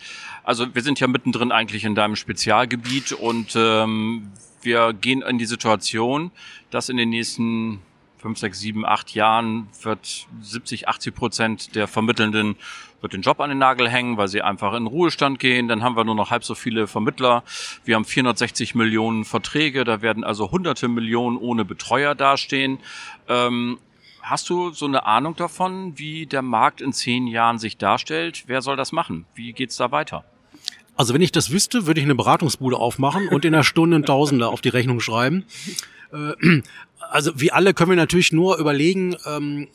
also 0.42 0.74
wir 0.74 0.82
sind 0.82 0.98
ja 0.98 1.06
mittendrin 1.06 1.52
eigentlich 1.52 1.84
in 1.84 1.94
deinem 1.94 2.16
Spezialgebiet 2.16 3.12
und 3.12 3.54
ähm, 3.56 4.32
wir 4.62 4.92
gehen 4.94 5.22
in 5.22 5.38
die 5.38 5.46
Situation, 5.46 6.32
dass 6.70 6.88
in 6.88 6.96
den 6.96 7.10
nächsten 7.10 7.80
fünf, 8.25 8.38
sechs, 8.38 8.59
sieben, 8.59 8.87
acht 8.87 9.14
Jahren 9.14 9.69
wird 9.83 10.26
70, 10.40 10.88
80 10.88 11.14
Prozent 11.14 11.75
der 11.75 11.87
Vermittelnden 11.87 12.57
wird 13.02 13.12
den 13.12 13.21
Job 13.21 13.38
an 13.40 13.50
den 13.50 13.59
Nagel 13.59 13.87
hängen, 13.87 14.16
weil 14.16 14.28
sie 14.28 14.40
einfach 14.40 14.73
in 14.73 14.87
Ruhestand 14.87 15.38
gehen. 15.38 15.69
Dann 15.69 15.83
haben 15.83 15.95
wir 15.95 16.04
nur 16.04 16.14
noch 16.14 16.31
halb 16.31 16.43
so 16.43 16.54
viele 16.54 16.87
Vermittler. 16.87 17.45
Wir 17.85 17.97
haben 17.97 18.07
460 18.07 18.75
Millionen 18.75 19.26
Verträge. 19.26 19.85
Da 19.85 20.00
werden 20.00 20.25
also 20.25 20.50
hunderte 20.50 20.88
Millionen 20.88 21.37
ohne 21.37 21.66
Betreuer 21.66 22.14
dastehen. 22.14 22.78
Ähm, 23.28 23.78
hast 24.23 24.49
du 24.49 24.71
so 24.71 24.87
eine 24.87 25.04
Ahnung 25.04 25.37
davon, 25.37 25.99
wie 25.99 26.25
der 26.25 26.40
Markt 26.40 26.81
in 26.81 26.95
zehn 26.95 27.26
Jahren 27.26 27.59
sich 27.59 27.76
darstellt? 27.76 28.45
Wer 28.47 28.62
soll 28.62 28.76
das 28.76 28.90
machen? 28.90 29.26
Wie 29.35 29.52
geht's 29.52 29.76
da 29.76 29.93
weiter? 29.93 30.25
Also 30.97 31.12
wenn 31.12 31.21
ich 31.21 31.33
das 31.33 31.50
wüsste, 31.50 31.87
würde 31.87 32.00
ich 32.00 32.07
eine 32.07 32.14
Beratungsbude 32.14 32.78
aufmachen 32.78 33.28
und 33.28 33.45
in 33.45 33.54
einer 33.54 33.64
Stunde 33.64 34.00
Tausender 34.00 34.49
auf 34.49 34.62
die 34.62 34.71
Rechnung 34.71 35.00
schreiben. 35.00 35.45
Äh, 37.11 37.14
also 37.14 37.32
wie 37.40 37.52
alle 37.52 37.75
können 37.75 37.90
wir 37.90 37.96
natürlich 37.96 38.32
nur 38.32 38.58
überlegen, 38.58 39.16
ähm, 39.26 39.68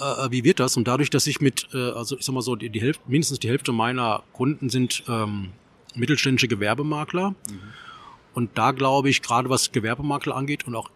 äh, 0.00 0.30
wie 0.30 0.44
wird 0.44 0.60
das? 0.60 0.76
Und 0.76 0.88
dadurch, 0.88 1.10
dass 1.10 1.26
ich 1.26 1.40
mit, 1.40 1.68
äh, 1.74 1.90
also 1.90 2.16
ich 2.18 2.24
sag 2.24 2.34
mal 2.34 2.42
so, 2.42 2.56
die, 2.56 2.70
die 2.70 2.80
Hälfte, 2.80 3.02
mindestens 3.06 3.40
die 3.40 3.48
Hälfte 3.48 3.72
meiner 3.72 4.22
Kunden 4.32 4.68
sind 4.68 5.04
ähm, 5.08 5.50
mittelständische 5.94 6.48
Gewerbemakler. 6.48 7.30
Mhm. 7.30 7.60
Und 8.34 8.56
da 8.56 8.70
glaube 8.72 9.10
ich, 9.10 9.22
gerade 9.22 9.50
was 9.50 9.72
Gewerbemakler 9.72 10.36
angeht 10.36 10.66
und 10.66 10.74
auch 10.74 10.90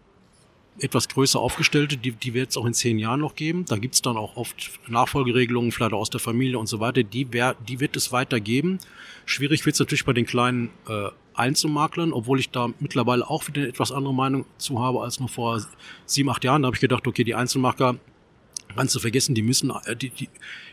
etwas 0.79 1.07
größer 1.07 1.39
aufgestellte, 1.39 1.97
die, 1.97 2.11
die 2.11 2.33
wird 2.33 2.49
es 2.49 2.57
auch 2.57 2.65
in 2.65 2.73
zehn 2.73 2.97
Jahren 2.97 3.19
noch 3.19 3.35
geben. 3.35 3.65
Da 3.65 3.77
gibt 3.77 3.95
es 3.95 4.01
dann 4.01 4.17
auch 4.17 4.37
oft 4.37 4.71
Nachfolgeregelungen, 4.87 5.71
vielleicht 5.71 5.93
aus 5.93 6.09
der 6.09 6.19
Familie 6.19 6.57
und 6.57 6.67
so 6.67 6.79
weiter. 6.79 7.03
Die, 7.03 7.31
wär, 7.31 7.55
die 7.67 7.79
wird 7.79 7.95
es 7.95 8.11
weiter 8.11 8.39
geben. 8.39 8.79
Schwierig 9.25 9.65
wird 9.65 9.75
es 9.75 9.79
natürlich 9.79 10.05
bei 10.05 10.13
den 10.13 10.25
kleinen 10.25 10.69
äh, 10.87 11.09
Einzelmaklern, 11.35 12.13
obwohl 12.13 12.39
ich 12.39 12.49
da 12.49 12.69
mittlerweile 12.79 13.29
auch 13.29 13.47
wieder 13.47 13.61
eine 13.61 13.69
etwas 13.69 13.91
andere 13.91 14.13
Meinung 14.13 14.45
zu 14.57 14.79
habe 14.79 15.01
als 15.01 15.19
noch 15.19 15.29
vor 15.29 15.61
sieben, 16.05 16.29
acht 16.29 16.43
Jahren. 16.43 16.61
Da 16.61 16.67
habe 16.67 16.75
ich 16.75 16.81
gedacht, 16.81 17.07
okay, 17.07 17.23
die 17.23 17.35
Einzelmakler 17.35 17.97
kannst 18.75 18.95
du 18.95 18.99
vergessen, 18.99 19.35
die 19.35 19.41
müssen, 19.41 19.71
äh, 19.85 19.95
die, 19.95 20.09
die, 20.09 20.29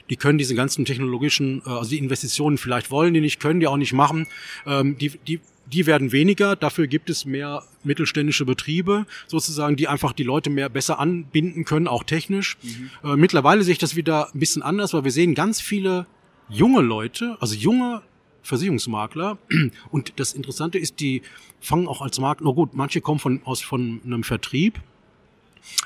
die 0.08 0.16
können 0.16 0.38
diese 0.38 0.54
ganzen 0.54 0.84
technologischen, 0.84 1.62
äh, 1.66 1.70
also 1.70 1.90
die 1.90 1.98
Investitionen 1.98 2.58
vielleicht 2.58 2.90
wollen 2.90 3.14
die 3.14 3.20
nicht, 3.20 3.40
können 3.40 3.60
die 3.60 3.66
auch 3.66 3.76
nicht 3.76 3.92
machen. 3.92 4.26
Ähm, 4.66 4.96
die, 4.98 5.10
die, 5.26 5.40
die 5.66 5.86
werden 5.86 6.12
weniger, 6.12 6.56
dafür 6.56 6.86
gibt 6.86 7.10
es 7.10 7.24
mehr 7.24 7.62
mittelständische 7.84 8.44
Betriebe, 8.44 9.06
sozusagen, 9.26 9.76
die 9.76 9.88
einfach 9.88 10.12
die 10.12 10.24
Leute 10.24 10.50
mehr 10.50 10.68
besser 10.68 10.98
anbinden 10.98 11.64
können, 11.64 11.86
auch 11.86 12.04
technisch. 12.04 12.56
Mhm. 12.62 12.90
Äh, 13.04 13.16
mittlerweile 13.16 13.62
sehe 13.62 13.72
ich 13.72 13.78
das 13.78 13.96
wieder 13.96 14.28
ein 14.34 14.40
bisschen 14.40 14.62
anders, 14.62 14.92
weil 14.94 15.04
wir 15.04 15.12
sehen 15.12 15.34
ganz 15.34 15.60
viele 15.60 16.06
junge 16.48 16.80
Leute, 16.80 17.36
also 17.40 17.54
junge 17.54 18.02
Versicherungsmakler. 18.42 19.38
Und 19.90 20.14
das 20.16 20.32
Interessante 20.32 20.78
ist, 20.78 21.00
die 21.00 21.22
fangen 21.60 21.88
auch 21.88 22.00
als 22.00 22.18
Makler, 22.18 22.44
no 22.44 22.54
gut, 22.54 22.74
manche 22.74 23.00
kommen 23.00 23.20
von, 23.20 23.40
aus, 23.44 23.60
von 23.60 24.00
einem 24.04 24.24
Vertrieb, 24.24 24.80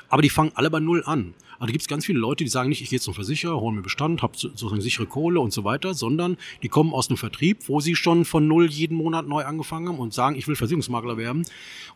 aber 0.09 0.21
die 0.21 0.29
fangen 0.29 0.51
alle 0.55 0.69
bei 0.69 0.79
Null 0.79 1.03
an. 1.05 1.33
Also 1.59 1.71
gibt 1.71 1.81
es 1.81 1.87
ganz 1.87 2.05
viele 2.05 2.19
Leute, 2.19 2.43
die 2.43 2.49
sagen 2.49 2.69
nicht, 2.69 2.81
ich 2.81 2.89
gehe 2.89 2.99
zum 2.99 3.13
Versicherer, 3.13 3.59
hole 3.59 3.75
mir 3.75 3.81
Bestand, 3.81 4.21
habe 4.21 4.37
sozusagen 4.37 4.81
sichere 4.81 5.05
Kohle 5.05 5.39
und 5.39 5.53
so 5.53 5.63
weiter, 5.63 5.93
sondern 5.93 6.37
die 6.63 6.69
kommen 6.69 6.93
aus 6.93 7.09
einem 7.09 7.17
Vertrieb, 7.17 7.67
wo 7.67 7.79
sie 7.79 7.95
schon 7.95 8.25
von 8.25 8.47
null 8.47 8.69
jeden 8.69 8.97
Monat 8.97 9.27
neu 9.27 9.43
angefangen 9.43 9.87
haben 9.87 9.99
und 9.99 10.13
sagen, 10.13 10.35
ich 10.35 10.47
will 10.47 10.55
Versicherungsmakler 10.55 11.17
werden. 11.17 11.45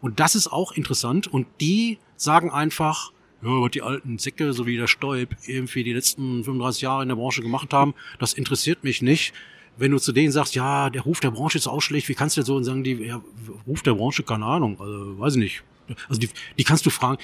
Und 0.02 0.20
das 0.20 0.36
ist 0.36 0.48
auch 0.48 0.72
interessant. 0.72 1.28
Und 1.28 1.48
die 1.60 1.98
sagen 2.16 2.52
einfach, 2.52 3.12
ja, 3.42 3.50
was 3.50 3.72
die 3.72 3.82
alten 3.82 4.18
Säcke, 4.18 4.54
so 4.54 4.66
wie 4.66 4.78
der 4.78 4.88
Stoib, 4.88 5.36
irgendwie 5.46 5.84
die 5.84 5.94
letzten 5.94 6.44
35 6.44 6.82
Jahre 6.82 7.04
in 7.04 7.10
der 7.10 7.16
Branche 7.16 7.42
gemacht 7.42 7.74
haben, 7.74 7.94
das 8.20 8.34
interessiert 8.34 8.84
mich 8.84 9.02
nicht 9.02 9.34
wenn 9.78 9.92
du 9.92 10.00
zu 10.00 10.12
denen 10.12 10.32
sagst, 10.32 10.56
ja, 10.56 10.90
der 10.90 11.02
Ruf 11.02 11.20
der 11.20 11.32
Branche 11.32 11.58
ist 11.58 11.68
auch 11.68 11.82
schlecht, 11.82 12.10
wie 12.10 12.16
kannst 12.16 12.38
du 12.38 12.42
das 12.42 12.48
so 12.48 12.56
und 12.56 12.64
sagen 12.64 12.84
die, 12.84 12.94
ja, 12.94 13.22
Ruf 13.68 13.82
der 13.82 13.94
Branche, 13.94 14.24
keine 14.24 14.46
Ahnung, 14.46 14.80
also 14.80 15.20
weiß 15.20 15.36
ich 15.36 15.40
nicht. 15.40 15.64
Also 16.08 16.20
die, 16.20 16.30
die 16.58 16.64
kannst 16.64 16.86
du 16.86 16.92
fragen, 16.92 17.18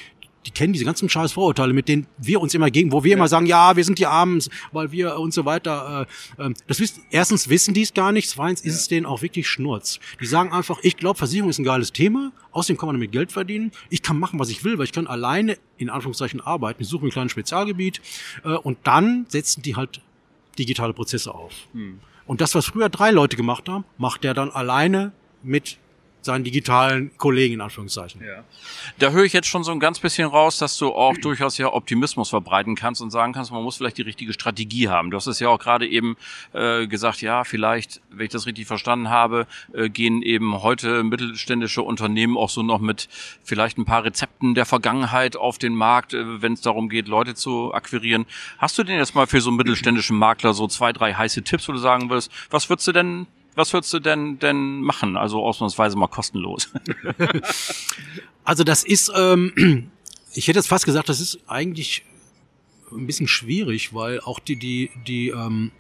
die 0.45 0.51
kennen 0.51 0.73
diese 0.73 0.85
ganzen 0.85 1.09
scheiß 1.09 1.33
Vorurteile, 1.33 1.73
mit 1.73 1.87
denen 1.87 2.07
wir 2.17 2.39
uns 2.39 2.53
immer 2.53 2.69
gegen, 2.69 2.91
wo 2.91 3.03
wir 3.03 3.11
ja. 3.11 3.17
immer 3.17 3.27
sagen, 3.27 3.45
ja, 3.45 3.75
wir 3.75 3.83
sind 3.83 3.97
die 3.99 4.05
Armen, 4.05 4.41
weil 4.71 4.91
wir 4.91 5.17
und 5.17 5.33
so 5.33 5.45
weiter. 5.45 6.07
Äh, 6.37 6.43
äh, 6.43 6.53
das 6.67 6.79
wissen, 6.79 7.03
erstens 7.09 7.49
wissen 7.49 7.73
die 7.73 7.81
es 7.81 7.93
gar 7.93 8.11
nicht, 8.11 8.29
zweitens 8.29 8.63
ja. 8.63 8.69
ist 8.69 8.75
es 8.75 8.87
denen 8.87 9.05
auch 9.05 9.21
wirklich 9.21 9.47
Schnurz. 9.47 9.99
Die 10.21 10.25
sagen 10.25 10.51
einfach, 10.51 10.79
ich 10.83 10.97
glaube, 10.97 11.17
Versicherung 11.17 11.49
ist 11.49 11.59
ein 11.59 11.65
geiles 11.65 11.91
Thema, 11.93 12.31
außerdem 12.51 12.77
kann 12.77 12.87
man 12.87 12.95
damit 12.95 13.11
Geld 13.11 13.31
verdienen, 13.31 13.71
ich 13.89 14.01
kann 14.01 14.19
machen, 14.19 14.39
was 14.39 14.49
ich 14.49 14.63
will, 14.63 14.77
weil 14.77 14.85
ich 14.85 14.93
kann 14.93 15.07
alleine 15.07 15.57
in 15.77 15.89
Anführungszeichen 15.89 16.41
arbeiten, 16.41 16.81
ich 16.81 16.87
suche 16.87 17.03
mir 17.03 17.09
ein 17.09 17.13
kleines 17.13 17.31
Spezialgebiet 17.31 18.01
äh, 18.43 18.49
und 18.49 18.77
dann 18.83 19.25
setzen 19.29 19.61
die 19.63 19.75
halt 19.75 20.01
digitale 20.57 20.93
Prozesse 20.93 21.33
auf. 21.33 21.53
Hm. 21.73 21.99
Und 22.27 22.41
das, 22.41 22.55
was 22.55 22.65
früher 22.65 22.89
drei 22.89 23.11
Leute 23.11 23.35
gemacht 23.35 23.69
haben, 23.69 23.85
macht 23.97 24.23
der 24.23 24.33
dann 24.33 24.49
alleine 24.49 25.11
mit 25.43 25.77
seinen 26.25 26.43
digitalen 26.43 27.11
Kollegen 27.17 27.55
in 27.55 27.61
Anführungszeichen. 27.61 28.21
Ja. 28.21 28.43
Da 28.99 29.11
höre 29.11 29.23
ich 29.23 29.33
jetzt 29.33 29.47
schon 29.47 29.63
so 29.63 29.71
ein 29.71 29.79
ganz 29.79 29.99
bisschen 29.99 30.27
raus, 30.27 30.57
dass 30.57 30.77
du 30.77 30.91
auch 30.93 31.15
durchaus 31.17 31.57
ja 31.57 31.71
Optimismus 31.71 32.29
verbreiten 32.29 32.75
kannst 32.75 33.01
und 33.01 33.11
sagen 33.11 33.33
kannst, 33.33 33.51
man 33.51 33.63
muss 33.63 33.77
vielleicht 33.77 33.97
die 33.97 34.01
richtige 34.01 34.33
Strategie 34.33 34.89
haben. 34.89 35.11
Du 35.11 35.17
hast 35.17 35.27
es 35.27 35.39
ja 35.39 35.49
auch 35.49 35.59
gerade 35.59 35.87
eben 35.87 36.17
äh, 36.53 36.87
gesagt, 36.87 37.21
ja, 37.21 37.43
vielleicht, 37.43 38.01
wenn 38.09 38.25
ich 38.25 38.31
das 38.31 38.45
richtig 38.45 38.67
verstanden 38.67 39.09
habe, 39.09 39.47
äh, 39.73 39.89
gehen 39.89 40.21
eben 40.21 40.61
heute 40.61 41.03
mittelständische 41.03 41.81
Unternehmen 41.81 42.37
auch 42.37 42.49
so 42.49 42.63
noch 42.63 42.79
mit 42.79 43.07
vielleicht 43.43 43.77
ein 43.77 43.85
paar 43.85 44.03
Rezepten 44.03 44.55
der 44.55 44.65
Vergangenheit 44.65 45.37
auf 45.37 45.57
den 45.57 45.75
Markt, 45.75 46.13
äh, 46.13 46.41
wenn 46.41 46.53
es 46.53 46.61
darum 46.61 46.89
geht, 46.89 47.07
Leute 47.07 47.35
zu 47.35 47.73
akquirieren. 47.73 48.25
Hast 48.57 48.77
du 48.77 48.83
denn 48.83 48.97
jetzt 48.97 49.15
mal 49.15 49.27
für 49.27 49.41
so 49.41 49.49
einen 49.49 49.57
mittelständischen 49.57 50.17
Makler 50.17 50.53
so 50.53 50.67
zwei, 50.67 50.91
drei 50.91 51.13
heiße 51.13 51.43
Tipps, 51.43 51.67
wo 51.67 51.71
du 51.71 51.77
sagen 51.77 52.09
willst, 52.09 52.31
was 52.49 52.69
würdest 52.69 52.87
du 52.87 52.91
denn 52.91 53.27
was 53.55 53.73
würdest 53.73 53.93
du 53.93 53.99
denn 53.99 54.39
denn 54.39 54.81
machen? 54.81 55.17
Also 55.17 55.43
ausnahmsweise 55.43 55.97
mal 55.97 56.07
kostenlos. 56.07 56.71
also 58.43 58.63
das 58.63 58.83
ist, 58.83 59.11
ähm, 59.15 59.91
ich 60.33 60.47
hätte 60.47 60.59
jetzt 60.59 60.67
fast 60.67 60.85
gesagt, 60.85 61.09
das 61.09 61.19
ist 61.19 61.39
eigentlich 61.47 62.03
ein 62.91 63.07
bisschen 63.07 63.27
schwierig, 63.27 63.93
weil 63.93 64.19
auch 64.21 64.39
die 64.39 64.57
die 64.57 64.91
die 65.07 65.29
ähm, 65.29 65.71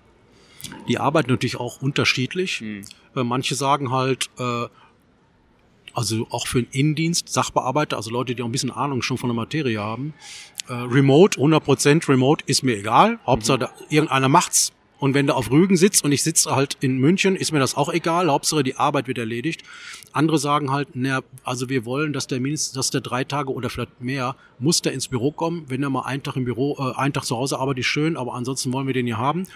die 0.87 0.97
arbeiten 0.97 1.29
natürlich 1.29 1.57
auch 1.57 1.81
unterschiedlich. 1.81 2.59
Hm. 2.59 2.81
Äh, 3.15 3.23
manche 3.23 3.55
sagen 3.55 3.91
halt, 3.91 4.29
äh, 4.39 4.67
also 5.93 6.27
auch 6.29 6.47
für 6.47 6.59
einen 6.59 6.67
Innendienst, 6.71 7.29
Sachbearbeiter, 7.29 7.95
also 7.95 8.11
Leute, 8.11 8.35
die 8.35 8.41
auch 8.41 8.47
ein 8.47 8.51
bisschen 8.51 8.71
Ahnung 8.71 9.01
schon 9.01 9.17
von 9.17 9.29
der 9.29 9.35
Materie 9.35 9.79
haben. 9.79 10.13
Äh, 10.67 10.73
remote, 10.73 11.39
100% 11.39 12.09
Remote 12.09 12.43
ist 12.47 12.63
mir 12.63 12.77
egal. 12.77 13.19
Hauptsache, 13.25 13.59
mhm. 13.59 13.85
irgendeiner 13.89 14.29
macht's. 14.29 14.73
Und 14.97 15.13
wenn 15.13 15.27
du 15.27 15.35
auf 15.35 15.51
Rügen 15.51 15.75
sitzt 15.75 16.03
und 16.03 16.11
ich 16.11 16.23
sitze 16.23 16.55
halt 16.55 16.77
in 16.79 16.97
München, 16.97 17.35
ist 17.35 17.51
mir 17.51 17.59
das 17.59 17.75
auch 17.75 17.91
egal. 17.91 18.29
Hauptsache 18.29 18.63
die 18.63 18.77
Arbeit 18.77 19.07
wird 19.07 19.17
erledigt. 19.17 19.63
Andere 20.13 20.37
sagen 20.37 20.71
halt, 20.71 20.89
na, 20.93 21.21
also 21.43 21.69
wir 21.69 21.85
wollen, 21.85 22.13
dass 22.13 22.27
der 22.27 22.39
mindestens, 22.39 22.73
dass 22.73 22.91
der 22.91 23.01
drei 23.01 23.23
Tage 23.23 23.51
oder 23.51 23.69
vielleicht 23.69 24.01
mehr, 24.01 24.35
muss 24.59 24.81
der 24.81 24.93
ins 24.93 25.07
Büro 25.07 25.31
kommen. 25.31 25.65
Wenn 25.67 25.83
er 25.83 25.89
mal 25.89 26.03
einen 26.03 26.23
Tag 26.23 26.37
im 26.37 26.45
Büro, 26.45 26.77
äh, 26.79 26.97
einen 26.97 27.13
Tag 27.13 27.25
zu 27.25 27.35
Hause 27.35 27.59
arbeitet, 27.59 27.85
schön, 27.85 28.15
aber 28.15 28.33
ansonsten 28.33 28.71
wollen 28.71 28.87
wir 28.87 28.93
den 28.93 29.05
hier 29.05 29.17
haben. 29.17 29.47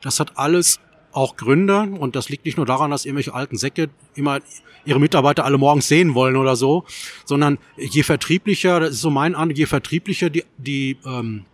Das 0.00 0.18
hat 0.20 0.36
alles 0.36 0.80
auch 1.12 1.36
Gründe 1.36 1.82
und 1.82 2.16
das 2.16 2.28
liegt 2.28 2.44
nicht 2.44 2.56
nur 2.56 2.66
daran, 2.66 2.90
dass 2.90 3.04
irgendwelche 3.04 3.34
alten 3.34 3.56
Säcke 3.56 3.88
immer 4.14 4.40
ihre 4.84 5.00
Mitarbeiter 5.00 5.44
alle 5.44 5.58
morgens 5.58 5.88
sehen 5.88 6.14
wollen 6.14 6.36
oder 6.36 6.54
so, 6.54 6.84
sondern 7.24 7.58
je 7.76 8.02
vertrieblicher, 8.02 8.80
das 8.80 8.90
ist 8.90 9.00
so 9.00 9.10
mein 9.10 9.34
An, 9.34 9.50
je 9.50 9.66
vertrieblicher 9.66 10.30
die, 10.30 10.44
die, 10.58 10.98
ähm, 11.04 11.44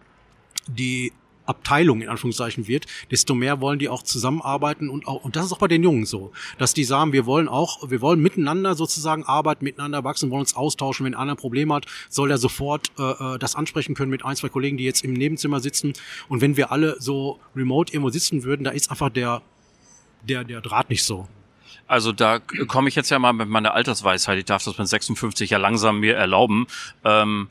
die 0.66 1.12
Abteilung 1.46 2.00
in 2.00 2.08
Anführungszeichen 2.08 2.66
wird, 2.68 2.86
desto 3.10 3.34
mehr 3.34 3.60
wollen 3.60 3.78
die 3.78 3.88
auch 3.88 4.02
zusammenarbeiten 4.02 4.88
und 4.88 5.06
auch, 5.06 5.24
und 5.24 5.36
das 5.36 5.46
ist 5.46 5.52
auch 5.52 5.58
bei 5.58 5.68
den 5.68 5.82
Jungen 5.82 6.06
so, 6.06 6.32
dass 6.58 6.74
die 6.74 6.84
sagen, 6.84 7.12
wir 7.12 7.26
wollen 7.26 7.48
auch, 7.48 7.90
wir 7.90 8.00
wollen 8.00 8.20
miteinander 8.20 8.74
sozusagen 8.74 9.24
arbeiten, 9.24 9.64
miteinander 9.64 10.04
wachsen, 10.04 10.30
wollen 10.30 10.40
uns 10.40 10.56
austauschen. 10.56 11.06
Wenn 11.06 11.14
einer 11.14 11.32
ein 11.32 11.36
Problem 11.36 11.72
hat, 11.72 11.86
soll 12.08 12.30
er 12.30 12.38
sofort 12.38 12.90
äh, 12.98 13.02
äh, 13.02 13.38
das 13.38 13.56
ansprechen 13.56 13.94
können 13.94 14.10
mit 14.10 14.24
ein, 14.24 14.36
zwei 14.36 14.48
Kollegen, 14.48 14.76
die 14.76 14.84
jetzt 14.84 15.04
im 15.04 15.12
Nebenzimmer 15.12 15.60
sitzen. 15.60 15.92
Und 16.28 16.40
wenn 16.40 16.56
wir 16.56 16.72
alle 16.72 16.96
so 17.00 17.40
remote 17.54 17.92
irgendwo 17.92 18.10
sitzen 18.10 18.44
würden, 18.44 18.64
da 18.64 18.70
ist 18.70 18.90
einfach 18.90 19.10
der, 19.10 19.42
der, 20.22 20.44
der 20.44 20.60
Draht 20.60 20.90
nicht 20.90 21.04
so. 21.04 21.28
Also 21.86 22.12
da 22.12 22.38
komme 22.38 22.88
ich 22.88 22.94
jetzt 22.94 23.10
ja 23.10 23.18
mal 23.18 23.32
mit 23.32 23.48
meiner 23.48 23.74
Altersweisheit, 23.74 24.38
ich 24.38 24.46
darf 24.46 24.64
das 24.64 24.78
mit 24.78 24.88
56 24.88 25.50
ja 25.50 25.58
langsam 25.58 26.00
mir 26.00 26.14
erlauben. 26.14 26.66
Ähm, 27.04 27.48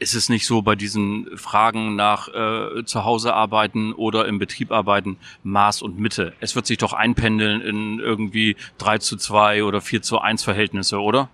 ist 0.00 0.14
es 0.14 0.28
nicht 0.30 0.46
so 0.46 0.62
bei 0.62 0.74
diesen 0.74 1.36
Fragen 1.36 1.94
nach 1.94 2.28
äh, 2.28 2.84
zu 2.84 3.04
Hause 3.04 3.34
arbeiten 3.34 3.92
oder 3.92 4.26
im 4.26 4.38
Betrieb 4.38 4.72
arbeiten, 4.72 5.18
Maß 5.44 5.82
und 5.82 5.98
Mitte? 5.98 6.32
Es 6.40 6.56
wird 6.56 6.66
sich 6.66 6.78
doch 6.78 6.94
einpendeln 6.94 7.60
in 7.60 8.00
irgendwie 8.00 8.56
3 8.78 8.98
zu 8.98 9.16
2 9.16 9.62
oder 9.62 9.80
4 9.80 10.02
zu 10.02 10.18
1 10.18 10.42
Verhältnisse, 10.42 11.00
oder? 11.00 11.28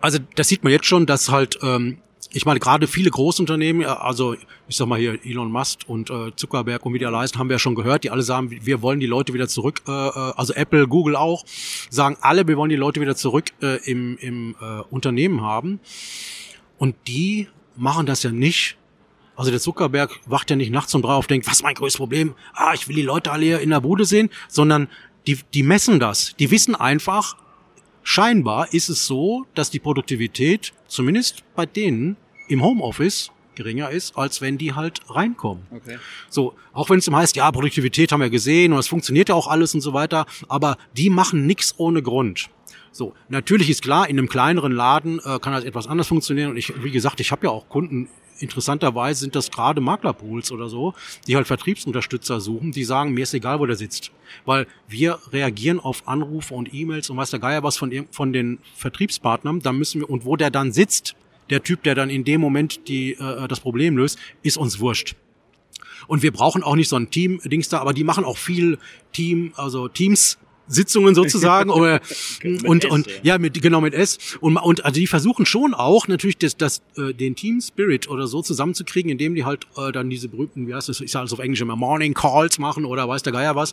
Also 0.00 0.18
das 0.36 0.48
sieht 0.48 0.62
man 0.62 0.72
jetzt 0.72 0.86
schon, 0.86 1.04
dass 1.06 1.30
halt, 1.30 1.58
ähm, 1.62 1.98
ich 2.32 2.46
meine, 2.46 2.60
gerade 2.60 2.86
viele 2.86 3.10
Großunternehmen, 3.10 3.82
äh, 3.82 3.86
also 3.86 4.34
ich 4.68 4.76
sag 4.76 4.86
mal 4.86 4.98
hier 4.98 5.18
Elon 5.24 5.50
Musk 5.50 5.80
und 5.88 6.10
äh, 6.10 6.30
Zuckerberg 6.36 6.86
und 6.86 6.94
wie 6.94 7.00
die 7.00 7.06
haben 7.06 7.48
wir 7.48 7.54
ja 7.54 7.58
schon 7.58 7.74
gehört, 7.74 8.04
die 8.04 8.10
alle 8.10 8.22
sagen, 8.22 8.50
wir 8.50 8.82
wollen 8.82 9.00
die 9.00 9.06
Leute 9.06 9.34
wieder 9.34 9.48
zurück, 9.48 9.82
äh, 9.88 9.90
äh, 9.90 10.32
also 10.36 10.54
Apple, 10.54 10.86
Google 10.86 11.16
auch, 11.16 11.44
sagen 11.90 12.16
alle, 12.20 12.46
wir 12.46 12.56
wollen 12.56 12.70
die 12.70 12.76
Leute 12.76 13.00
wieder 13.00 13.16
zurück 13.16 13.46
äh, 13.60 13.78
im, 13.90 14.16
im 14.18 14.54
äh, 14.60 14.82
Unternehmen 14.90 15.40
haben. 15.40 15.80
Und 16.78 16.96
die 17.08 17.48
machen 17.76 18.06
das 18.06 18.22
ja 18.22 18.30
nicht. 18.30 18.76
Also 19.36 19.50
der 19.50 19.60
Zuckerberg 19.60 20.20
wacht 20.26 20.50
ja 20.50 20.56
nicht 20.56 20.70
nachts 20.70 20.94
um 20.94 21.02
drei 21.02 21.12
auf, 21.12 21.26
denkt, 21.26 21.46
was 21.46 21.54
ist 21.54 21.62
mein 21.62 21.74
größtes 21.74 21.98
Problem? 21.98 22.34
Ah, 22.52 22.72
ich 22.74 22.86
will 22.88 22.96
die 22.96 23.02
Leute 23.02 23.32
alle 23.32 23.44
hier 23.44 23.60
in 23.60 23.70
der 23.70 23.80
Bude 23.80 24.04
sehen, 24.04 24.30
sondern 24.48 24.88
die, 25.26 25.38
die 25.54 25.62
messen 25.62 25.98
das. 25.98 26.36
Die 26.38 26.50
wissen 26.50 26.74
einfach, 26.74 27.36
scheinbar 28.02 28.72
ist 28.72 28.88
es 28.88 29.06
so, 29.06 29.46
dass 29.54 29.70
die 29.70 29.80
Produktivität, 29.80 30.72
zumindest 30.86 31.42
bei 31.56 31.66
denen, 31.66 32.16
im 32.48 32.62
Homeoffice 32.62 33.32
geringer 33.54 33.90
ist, 33.90 34.16
als 34.16 34.40
wenn 34.40 34.58
die 34.58 34.74
halt 34.74 35.00
reinkommen. 35.08 35.66
Okay. 35.70 35.98
So, 36.28 36.54
auch 36.72 36.90
wenn 36.90 36.98
es 36.98 37.08
immer 37.08 37.18
heißt, 37.18 37.36
ja, 37.36 37.50
Produktivität 37.50 38.12
haben 38.12 38.20
wir 38.20 38.30
gesehen 38.30 38.72
und 38.72 38.78
es 38.78 38.88
funktioniert 38.88 39.28
ja 39.28 39.34
auch 39.34 39.48
alles 39.48 39.74
und 39.74 39.80
so 39.80 39.94
weiter, 39.94 40.26
aber 40.48 40.76
die 40.96 41.10
machen 41.10 41.46
nichts 41.46 41.74
ohne 41.78 42.02
Grund. 42.02 42.50
So, 42.94 43.12
natürlich 43.28 43.70
ist 43.70 43.82
klar, 43.82 44.08
in 44.08 44.16
einem 44.16 44.28
kleineren 44.28 44.70
Laden 44.70 45.18
äh, 45.18 45.40
kann 45.40 45.52
das 45.52 45.64
etwas 45.64 45.88
anders 45.88 46.06
funktionieren 46.06 46.50
und 46.50 46.56
ich, 46.56 46.72
wie 46.84 46.92
gesagt, 46.92 47.18
ich 47.18 47.32
habe 47.32 47.46
ja 47.46 47.50
auch 47.50 47.68
Kunden 47.68 48.08
interessanterweise 48.38 49.20
sind 49.20 49.34
das 49.34 49.50
gerade 49.50 49.80
Maklerpools 49.80 50.52
oder 50.52 50.68
so, 50.68 50.94
die 51.26 51.34
halt 51.34 51.48
Vertriebsunterstützer 51.48 52.40
suchen, 52.40 52.70
die 52.70 52.84
sagen, 52.84 53.12
mir 53.12 53.22
ist 53.22 53.34
egal, 53.34 53.58
wo 53.58 53.66
der 53.66 53.74
sitzt. 53.74 54.12
Weil 54.44 54.68
wir 54.86 55.18
reagieren 55.32 55.80
auf 55.80 56.06
Anrufe 56.06 56.54
und 56.54 56.72
E-Mails 56.72 57.10
und 57.10 57.16
weiß 57.16 57.30
der 57.30 57.40
Geier 57.40 57.64
was 57.64 57.76
von, 57.76 58.06
von 58.12 58.32
den 58.32 58.58
Vertriebspartnern, 58.76 59.60
da 59.60 59.72
müssen 59.72 60.00
wir, 60.00 60.10
und 60.10 60.24
wo 60.24 60.36
der 60.36 60.50
dann 60.50 60.72
sitzt, 60.72 61.16
der 61.50 61.64
Typ, 61.64 61.82
der 61.82 61.96
dann 61.96 62.10
in 62.10 62.24
dem 62.24 62.40
Moment 62.40 62.86
die, 62.88 63.14
äh, 63.14 63.48
das 63.48 63.58
Problem 63.58 63.96
löst, 63.96 64.18
ist 64.42 64.56
uns 64.56 64.78
wurscht. 64.78 65.16
Und 66.06 66.22
wir 66.22 66.32
brauchen 66.32 66.62
auch 66.62 66.76
nicht 66.76 66.88
so 66.88 66.96
ein 66.96 67.10
Team-Dings 67.10 67.68
da, 67.68 67.80
aber 67.80 67.92
die 67.92 68.04
machen 68.04 68.24
auch 68.24 68.36
viel 68.36 68.78
Team, 69.12 69.52
also 69.56 69.88
Teams 69.88 70.38
Sitzungen 70.66 71.14
sozusagen 71.14 71.70
oder 71.70 72.00
und 72.64 72.84
S, 72.84 72.90
und 72.90 73.06
ja. 73.06 73.12
ja. 73.22 73.38
mit 73.38 73.60
genau 73.60 73.80
mit 73.80 73.94
S 73.94 74.18
und 74.40 74.56
und 74.56 74.84
also 74.84 74.98
die 74.98 75.06
versuchen 75.06 75.46
schon 75.46 75.74
auch 75.74 76.08
natürlich 76.08 76.38
das, 76.38 76.56
das 76.56 76.82
äh, 76.96 77.12
den 77.12 77.36
Team 77.36 77.60
Spirit 77.60 78.08
oder 78.08 78.26
so 78.26 78.42
zusammenzukriegen, 78.42 79.10
indem 79.10 79.34
die 79.34 79.44
halt 79.44 79.66
äh, 79.76 79.92
dann 79.92 80.10
diese 80.10 80.28
berühmten 80.28 80.66
wie 80.66 80.74
heißt 80.74 80.88
das 80.88 81.00
ich 81.00 81.10
sage 81.10 81.26
es 81.26 81.32
auf 81.32 81.38
Englisch 81.38 81.60
immer 81.60 81.76
Morning 81.76 82.14
Calls 82.14 82.58
machen 82.58 82.84
oder 82.84 83.08
weiß 83.08 83.22
der 83.22 83.32
Geier 83.32 83.56
was 83.56 83.72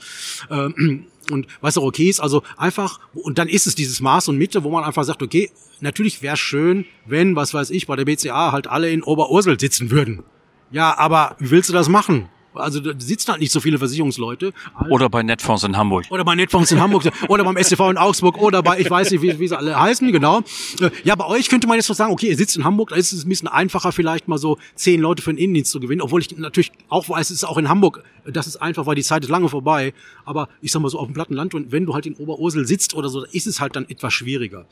ähm, 0.50 1.06
und 1.30 1.48
was 1.62 1.78
auch 1.78 1.84
okay 1.84 2.10
ist 2.10 2.20
also 2.20 2.44
einfach 2.58 3.00
und 3.14 3.38
dann 3.38 3.48
ist 3.48 3.68
es 3.68 3.76
dieses 3.76 4.02
Maß 4.02 4.28
und 4.28 4.38
Mitte, 4.38 4.64
wo 4.64 4.72
man 4.72 4.84
einfach 4.84 5.04
sagt 5.04 5.24
okay 5.24 5.50
natürlich 5.82 6.22
wäre 6.22 6.38
schön, 6.38 6.86
wenn 7.06 7.36
was 7.36 7.54
weiß 7.54 7.70
ich 7.72 7.88
bei 7.88 7.96
der 7.96 8.06
BCA 8.06 8.52
halt 8.52 8.68
alle 8.68 8.90
in 8.92 9.04
Oberursel 9.04 9.60
sitzen 9.60 9.92
würden. 9.92 10.24
Ja, 10.72 10.98
aber 10.98 11.36
wie 11.40 11.52
willst 11.52 11.70
du 11.70 11.74
das 11.74 11.90
machen? 11.90 12.30
Also 12.54 12.80
da 12.80 12.92
sitzen 12.98 13.32
halt 13.32 13.42
nicht 13.42 13.52
so 13.52 13.60
viele 13.60 13.78
Versicherungsleute. 13.78 14.54
Oder 14.90 15.10
bei 15.10 15.24
Netfonds 15.24 15.64
in 15.64 15.78
Hamburg. 15.78 16.06
Oder 16.10 16.26
bei 16.26 16.36
Netfonds 16.36 16.72
in 16.72 16.80
Hamburg. 16.80 17.04
oder 17.30 17.44
beim 17.44 17.58
STV 17.58 17.90
in 17.90 17.98
Augsburg. 17.98 18.38
Oder 18.38 18.62
bei, 18.62 18.80
ich 18.80 18.90
weiß 18.90 19.12
nicht, 19.12 19.22
wie, 19.22 19.40
wie 19.40 19.48
sie 19.48 19.58
alle 19.58 19.80
heißen, 19.80 20.12
genau. 20.12 20.40
Äh, 20.80 20.92
ja, 21.04 21.16
bei 21.16 21.26
euch 21.26 21.50
könnte 21.50 21.68
man 21.68 21.78
jetzt 21.78 21.88
so 21.88 21.94
sagen, 21.94 22.12
okay, 22.12 22.28
ihr 22.28 22.38
sitzt 22.38 22.58
in 22.58 22.64
Hamburg, 22.64 22.90
da 22.90 22.96
ist 22.96 23.14
es 23.14 23.26
ein 23.26 23.30
bisschen 23.30 23.48
einfacher, 23.48 23.92
vielleicht 23.92 24.28
mal 24.28 24.38
so 24.38 24.58
zehn 24.76 25.02
Leute 25.02 25.22
für 25.22 25.34
den 25.34 25.38
Innendienst 25.38 25.72
zu 25.72 25.80
gewinnen. 25.80 26.02
Obwohl 26.02 26.22
ich 26.22 26.38
natürlich 26.38 26.72
auch 26.90 27.08
weiß, 27.08 27.30
es 27.30 27.38
ist 27.38 27.44
auch 27.44 27.58
in 27.58 27.70
Hamburg, 27.70 28.04
das 28.26 28.48
ist 28.48 28.58
einfach, 28.58 28.86
weil 28.86 28.96
die 28.96 29.04
Zeit 29.04 29.24
ist 29.24 29.30
lange 29.30 29.50
vorbei. 29.50 29.94
Aber 30.26 30.50
ich 30.62 30.72
sag 30.72 30.82
mal 30.82 30.90
so, 30.90 31.00
auf 31.00 31.08
dem 31.08 31.14
platten 31.14 31.34
Land, 31.34 31.54
und 31.54 31.72
wenn 31.72 31.86
du 31.86 31.94
halt 31.94 32.06
in 32.06 32.16
Oberursel 32.16 32.68
sitzt 32.68 32.94
oder 32.94 33.10
so, 33.10 33.24
ist 33.26 33.48
es 33.48 33.60
halt 33.60 33.76
dann 33.76 33.90
etwas 33.90 34.14
schwieriger. 34.14 34.66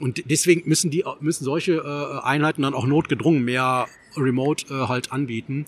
Und 0.00 0.22
deswegen 0.30 0.68
müssen 0.68 0.90
die, 0.90 1.04
müssen 1.20 1.44
solche 1.44 1.74
äh, 1.74 2.24
Einheiten 2.24 2.62
dann 2.62 2.74
auch 2.74 2.86
notgedrungen 2.86 3.44
mehr 3.44 3.86
Remote 4.16 4.66
äh, 4.72 4.88
halt 4.88 5.12
anbieten. 5.12 5.66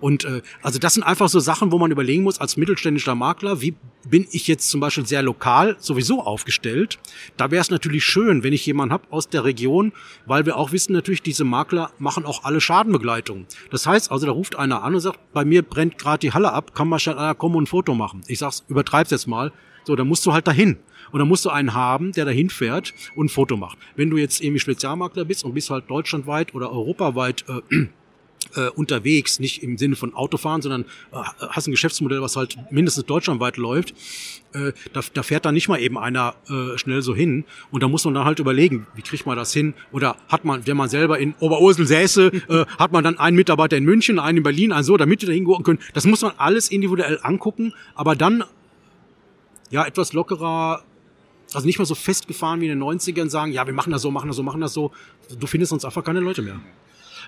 Und 0.00 0.24
äh, 0.24 0.42
also 0.62 0.78
das 0.78 0.94
sind 0.94 1.02
einfach 1.02 1.28
so 1.28 1.40
Sachen, 1.40 1.72
wo 1.72 1.78
man 1.78 1.90
überlegen 1.90 2.22
muss 2.22 2.40
als 2.40 2.56
mittelständischer 2.56 3.14
Makler, 3.14 3.60
wie 3.60 3.74
bin 4.08 4.26
ich 4.30 4.46
jetzt 4.46 4.68
zum 4.70 4.80
Beispiel 4.80 5.06
sehr 5.06 5.22
lokal 5.22 5.76
sowieso 5.78 6.22
aufgestellt. 6.22 6.98
Da 7.36 7.50
wäre 7.50 7.62
es 7.62 7.70
natürlich 7.70 8.04
schön, 8.04 8.42
wenn 8.42 8.52
ich 8.52 8.66
jemanden 8.66 8.92
habe 8.92 9.04
aus 9.10 9.28
der 9.28 9.44
Region, 9.44 9.92
weil 10.26 10.46
wir 10.46 10.56
auch 10.56 10.72
wissen 10.72 10.92
natürlich, 10.92 11.22
diese 11.22 11.44
Makler 11.44 11.90
machen 11.98 12.26
auch 12.26 12.44
alle 12.44 12.60
Schadenbegleitung. 12.60 13.46
Das 13.70 13.86
heißt 13.86 14.10
also, 14.10 14.26
da 14.26 14.32
ruft 14.32 14.56
einer 14.56 14.82
an 14.82 14.94
und 14.94 15.00
sagt, 15.00 15.18
bei 15.32 15.44
mir 15.44 15.62
brennt 15.62 15.98
gerade 15.98 16.18
die 16.18 16.32
Halle 16.32 16.52
ab, 16.52 16.74
kann 16.74 16.88
mal 16.88 16.98
schnell 16.98 17.18
einer 17.18 17.34
kommen 17.34 17.56
und 17.56 17.64
ein 17.64 17.66
Foto 17.66 17.94
machen. 17.94 18.22
Ich 18.26 18.38
sag's, 18.38 18.64
übertreib's 18.68 19.10
jetzt 19.10 19.26
mal. 19.26 19.52
So, 19.84 19.96
dann 19.96 20.08
musst 20.08 20.24
du 20.26 20.32
halt 20.32 20.46
dahin. 20.46 20.78
Und 21.12 21.20
dann 21.20 21.28
musst 21.28 21.44
du 21.44 21.50
einen 21.50 21.74
haben, 21.74 22.12
der 22.12 22.24
dahin 22.24 22.50
fährt 22.50 22.92
und 23.14 23.26
ein 23.26 23.28
Foto 23.28 23.56
macht. 23.56 23.78
Wenn 23.94 24.10
du 24.10 24.16
jetzt 24.16 24.42
irgendwie 24.42 24.58
Spezialmakler 24.58 25.24
bist 25.24 25.44
und 25.44 25.54
bist 25.54 25.70
halt 25.70 25.88
deutschlandweit 25.88 26.54
oder 26.54 26.72
europaweit 26.72 27.44
äh, 27.48 27.86
äh, 28.56 28.68
unterwegs, 28.70 29.38
nicht 29.38 29.62
im 29.62 29.78
Sinne 29.78 29.96
von 29.96 30.14
Autofahren, 30.14 30.62
sondern 30.62 30.82
äh, 31.12 31.16
hast 31.50 31.66
ein 31.66 31.70
Geschäftsmodell, 31.70 32.20
was 32.20 32.36
halt 32.36 32.56
mindestens 32.70 33.04
deutschlandweit 33.04 33.56
läuft, 33.56 33.94
äh, 34.54 34.72
da, 34.92 35.00
da 35.12 35.22
fährt 35.22 35.44
dann 35.44 35.54
nicht 35.54 35.68
mal 35.68 35.80
eben 35.80 35.98
einer 35.98 36.34
äh, 36.48 36.78
schnell 36.78 37.02
so 37.02 37.14
hin 37.14 37.44
und 37.70 37.82
da 37.82 37.88
muss 37.88 38.04
man 38.04 38.14
dann 38.14 38.24
halt 38.24 38.38
überlegen, 38.38 38.86
wie 38.94 39.02
kriegt 39.02 39.26
man 39.26 39.36
das 39.36 39.52
hin 39.52 39.74
oder 39.92 40.16
hat 40.28 40.44
man, 40.44 40.66
wenn 40.66 40.76
man 40.76 40.88
selber 40.88 41.18
in 41.18 41.34
Oberursel 41.40 41.86
säße, 41.86 42.32
äh, 42.48 42.64
hat 42.78 42.92
man 42.92 43.04
dann 43.04 43.18
einen 43.18 43.36
Mitarbeiter 43.36 43.76
in 43.76 43.84
München, 43.84 44.18
einen 44.18 44.38
in 44.38 44.44
Berlin, 44.44 44.72
einen 44.72 44.84
so, 44.84 44.96
damit 44.96 45.22
die 45.22 45.26
da 45.26 45.32
hingehen 45.32 45.62
können. 45.62 45.80
Das 45.92 46.06
muss 46.06 46.22
man 46.22 46.32
alles 46.36 46.70
individuell 46.70 47.18
angucken, 47.22 47.72
aber 47.94 48.14
dann 48.14 48.44
ja 49.74 49.84
etwas 49.84 50.12
lockerer 50.12 50.84
also 51.52 51.66
nicht 51.66 51.78
mehr 51.78 51.86
so 51.86 51.94
festgefahren 51.94 52.60
wie 52.60 52.68
in 52.68 52.78
den 52.78 52.82
90ern 52.82 53.28
sagen, 53.28 53.52
ja, 53.52 53.66
wir 53.66 53.74
machen 53.74 53.92
das 53.92 54.02
so, 54.02 54.10
machen 54.10 54.28
das 54.28 54.36
so, 54.36 54.42
machen 54.42 54.60
das 54.60 54.72
so. 54.72 54.90
Du 55.38 55.46
findest 55.46 55.70
sonst 55.70 55.84
einfach 55.84 56.02
keine 56.02 56.20
Leute 56.20 56.42
mehr. 56.42 56.58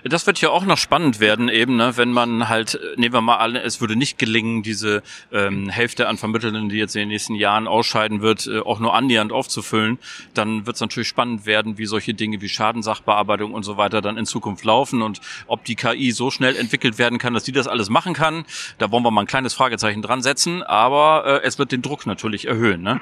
Das 0.09 0.27
wird 0.27 0.41
ja 0.41 0.49
auch 0.49 0.65
noch 0.65 0.77
spannend 0.77 1.19
werden, 1.19 1.49
eben, 1.49 1.75
ne, 1.75 1.97
wenn 1.97 2.11
man 2.11 2.49
halt, 2.49 2.79
nehmen 2.97 3.13
wir 3.13 3.21
mal 3.21 3.37
alle, 3.37 3.61
es 3.61 3.81
würde 3.81 3.95
nicht 3.95 4.17
gelingen, 4.17 4.63
diese 4.63 5.01
ähm, 5.31 5.69
Hälfte 5.69 6.07
an 6.07 6.17
Vermittelnden, 6.17 6.69
die 6.69 6.77
jetzt 6.77 6.95
in 6.95 7.01
den 7.01 7.09
nächsten 7.09 7.35
Jahren 7.35 7.67
ausscheiden 7.67 8.21
wird, 8.21 8.47
äh, 8.47 8.59
auch 8.59 8.79
nur 8.79 8.93
annähernd 8.93 9.31
aufzufüllen, 9.31 9.99
dann 10.33 10.65
wird 10.65 10.75
es 10.75 10.81
natürlich 10.81 11.07
spannend 11.07 11.45
werden, 11.45 11.77
wie 11.77 11.85
solche 11.85 12.13
Dinge 12.13 12.41
wie 12.41 12.49
Schadensachbearbeitung 12.49 13.53
und 13.53 13.63
so 13.63 13.77
weiter 13.77 14.01
dann 14.01 14.17
in 14.17 14.25
Zukunft 14.25 14.63
laufen 14.65 15.01
und 15.01 15.21
ob 15.47 15.65
die 15.65 15.75
KI 15.75 16.11
so 16.11 16.31
schnell 16.31 16.55
entwickelt 16.55 16.97
werden 16.97 17.19
kann, 17.19 17.33
dass 17.33 17.43
die 17.43 17.51
das 17.51 17.67
alles 17.67 17.89
machen 17.89 18.13
kann. 18.13 18.45
Da 18.77 18.91
wollen 18.91 19.03
wir 19.03 19.11
mal 19.11 19.21
ein 19.21 19.27
kleines 19.27 19.53
Fragezeichen 19.53 20.01
dran 20.01 20.21
setzen, 20.21 20.63
aber 20.63 21.23
äh, 21.25 21.45
es 21.45 21.59
wird 21.59 21.71
den 21.71 21.81
Druck 21.81 22.05
natürlich 22.05 22.47
erhöhen. 22.47 22.81
Ne? 22.81 22.99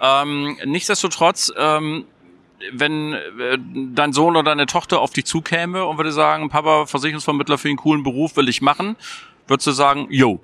Ähm, 0.00 0.56
nichtsdestotrotz, 0.64 1.52
ähm, 1.56 2.04
wenn 2.72 3.12
äh, 3.12 3.58
dein 3.94 4.12
Sohn 4.12 4.36
oder 4.36 4.50
deine 4.50 4.66
Tochter 4.66 5.00
auf 5.00 5.12
dich 5.12 5.24
zukäme 5.24 5.84
und 5.84 5.96
würde 5.96 6.12
sagen, 6.12 6.48
Papa, 6.48 6.86
Versicherungsvermittler 6.86 7.58
für 7.58 7.68
einen 7.68 7.76
coolen 7.76 8.02
Beruf 8.02 8.36
will 8.36 8.48
ich 8.48 8.60
machen, 8.60 8.96
würdest 9.46 9.66
du 9.66 9.72
sagen, 9.72 10.06
yo? 10.10 10.40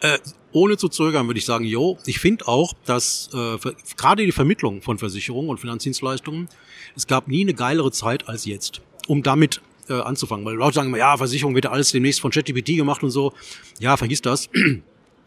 Äh, 0.00 0.18
ohne 0.52 0.76
zu 0.76 0.88
zögern 0.88 1.26
würde 1.26 1.38
ich 1.38 1.46
sagen, 1.46 1.64
yo. 1.64 1.98
Ich 2.06 2.18
finde 2.18 2.48
auch, 2.48 2.74
dass 2.84 3.30
äh, 3.32 3.56
gerade 3.96 4.24
die 4.24 4.32
Vermittlung 4.32 4.82
von 4.82 4.98
Versicherungen 4.98 5.50
und 5.50 5.58
Finanzdienstleistungen, 5.58 6.48
es 6.94 7.06
gab 7.06 7.28
nie 7.28 7.42
eine 7.42 7.54
geilere 7.54 7.90
Zeit 7.90 8.28
als 8.28 8.44
jetzt, 8.44 8.82
um 9.06 9.22
damit 9.22 9.62
äh, 9.88 9.94
anzufangen. 9.94 10.44
Weil 10.44 10.54
Leute 10.54 10.74
sagen 10.74 10.88
immer, 10.88 10.98
ja, 10.98 11.16
Versicherung 11.16 11.54
wird 11.54 11.66
alles 11.66 11.92
demnächst 11.92 12.20
von 12.20 12.30
ChatGPT 12.30 12.76
gemacht 12.76 13.02
und 13.02 13.10
so. 13.10 13.32
Ja, 13.78 13.96
vergiss 13.96 14.22
das. 14.22 14.48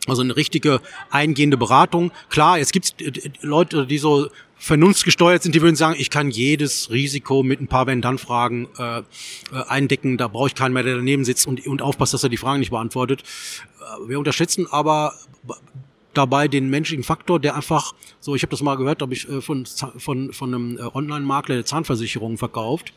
Also 0.07 0.21
eine 0.21 0.35
richtige 0.35 0.81
eingehende 1.09 1.57
Beratung. 1.57 2.11
Klar, 2.29 2.59
jetzt 2.59 2.73
gibt's 2.73 2.93
Leute, 3.41 3.87
die 3.87 3.97
so 3.97 4.29
vernunftgesteuert 4.57 5.43
sind, 5.43 5.55
die 5.55 5.61
würden 5.61 5.75
sagen, 5.75 5.95
ich 5.97 6.09
kann 6.09 6.31
jedes 6.31 6.89
Risiko 6.89 7.43
mit 7.43 7.61
ein 7.61 7.67
paar 7.67 7.87
Wenn-Dann-Fragen 7.87 8.67
äh, 8.77 8.99
äh, 8.99 9.03
eindecken. 9.67 10.17
Da 10.17 10.27
brauche 10.27 10.47
ich 10.47 10.55
keinen 10.55 10.73
mehr, 10.73 10.83
der 10.83 10.95
daneben 10.95 11.25
sitzt 11.25 11.45
und, 11.47 11.65
und 11.67 11.81
aufpasst, 11.81 12.13
dass 12.13 12.23
er 12.23 12.29
die 12.29 12.37
Fragen 12.37 12.59
nicht 12.59 12.71
beantwortet. 12.71 13.23
Äh, 13.79 14.09
wir 14.09 14.19
unterschätzen 14.19 14.67
aber 14.69 15.13
dabei 16.13 16.47
den 16.47 16.69
menschlichen 16.69 17.03
Faktor, 17.03 17.39
der 17.39 17.55
einfach, 17.55 17.93
so 18.19 18.35
ich 18.35 18.41
habe 18.41 18.51
das 18.51 18.61
mal 18.61 18.75
gehört, 18.75 19.01
habe 19.01 19.13
ich 19.13 19.29
äh, 19.29 19.41
von, 19.41 19.65
von, 19.65 20.33
von 20.33 20.53
einem 20.53 20.79
Online-Makler 20.93 21.55
der 21.55 21.65
Zahnversicherung 21.65 22.37
verkauft 22.37 22.93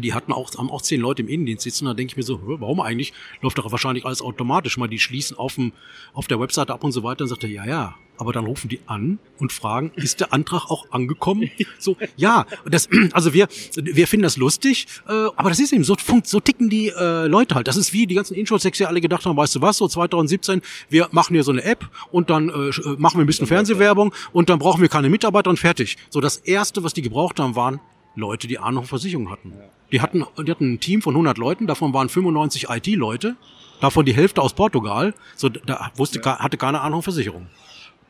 die 0.00 0.14
hatten 0.14 0.32
auch, 0.32 0.50
haben 0.56 0.70
auch 0.70 0.82
zehn 0.82 1.00
Leute 1.00 1.22
im 1.22 1.28
Innendienst 1.28 1.64
sitzen. 1.64 1.86
Da 1.86 1.94
denke 1.94 2.12
ich 2.12 2.16
mir 2.16 2.22
so, 2.22 2.40
warum 2.42 2.80
eigentlich? 2.80 3.12
Läuft 3.42 3.58
doch 3.58 3.70
wahrscheinlich 3.70 4.04
alles 4.04 4.22
automatisch. 4.22 4.76
Mal 4.78 4.88
die 4.88 4.98
schließen 4.98 5.36
auf, 5.36 5.54
dem, 5.54 5.72
auf 6.12 6.26
der 6.26 6.40
Webseite 6.40 6.72
ab 6.72 6.84
und 6.84 6.92
so 6.92 7.02
weiter. 7.02 7.22
Und 7.22 7.28
sagt 7.28 7.44
er, 7.44 7.50
ja, 7.50 7.66
ja. 7.66 7.94
Aber 8.18 8.32
dann 8.32 8.46
rufen 8.46 8.68
die 8.68 8.80
an 8.86 9.18
und 9.38 9.52
fragen, 9.52 9.92
ist 9.94 10.20
der 10.20 10.32
Antrag 10.32 10.70
auch 10.70 10.90
angekommen? 10.90 11.50
So, 11.78 11.96
ja. 12.16 12.46
Das, 12.64 12.88
also 13.12 13.34
wir, 13.34 13.48
wir 13.74 14.06
finden 14.06 14.22
das 14.22 14.36
lustig, 14.36 14.86
äh, 15.06 15.12
aber 15.12 15.50
das 15.50 15.60
ist 15.60 15.72
eben 15.72 15.84
so, 15.84 15.96
so 16.24 16.40
ticken 16.40 16.70
die 16.70 16.88
äh, 16.88 17.26
Leute 17.26 17.54
halt. 17.54 17.68
Das 17.68 17.76
ist 17.76 17.92
wie 17.92 18.06
die 18.06 18.14
ganzen 18.14 18.34
Insurtechs 18.34 18.78
ja 18.78 18.88
alle 18.88 19.00
gedacht 19.00 19.26
haben, 19.26 19.36
weißt 19.36 19.56
du 19.56 19.60
was, 19.60 19.76
so 19.76 19.86
2017, 19.86 20.62
wir 20.88 21.08
machen 21.12 21.34
hier 21.34 21.44
so 21.44 21.52
eine 21.52 21.62
App 21.64 21.88
und 22.10 22.30
dann 22.30 22.48
äh, 22.48 22.52
äh, 22.52 22.96
machen 22.98 23.18
wir 23.18 23.24
ein 23.24 23.26
bisschen 23.26 23.46
Fernsehwerbung 23.46 24.14
und 24.32 24.48
dann 24.48 24.58
brauchen 24.58 24.80
wir 24.80 24.88
keine 24.88 25.10
Mitarbeiter 25.10 25.50
und 25.50 25.58
fertig. 25.58 25.96
So, 26.08 26.20
das 26.20 26.38
erste, 26.38 26.82
was 26.82 26.94
die 26.94 27.02
gebraucht 27.02 27.38
haben, 27.38 27.54
waren 27.56 27.80
Leute, 28.16 28.46
die 28.48 28.58
Ahnung 28.58 28.84
von 28.84 28.98
Versicherung 28.98 29.30
hatten. 29.30 29.52
Die 29.92 30.00
hatten, 30.00 30.24
die 30.38 30.50
hatten 30.50 30.74
ein 30.74 30.80
Team 30.80 31.02
von 31.02 31.14
100 31.14 31.38
Leuten, 31.38 31.66
davon 31.66 31.92
waren 31.92 32.08
95 32.08 32.68
IT-Leute, 32.68 33.36
davon 33.80 34.04
die 34.04 34.14
Hälfte 34.14 34.42
aus 34.42 34.54
Portugal. 34.54 35.14
So, 35.36 35.48
da 35.48 35.90
wusste, 35.94 36.20
ja. 36.24 36.38
hatte 36.38 36.56
keine 36.56 36.80
Ahnung 36.80 37.02
von 37.02 37.12
Versicherung. 37.12 37.46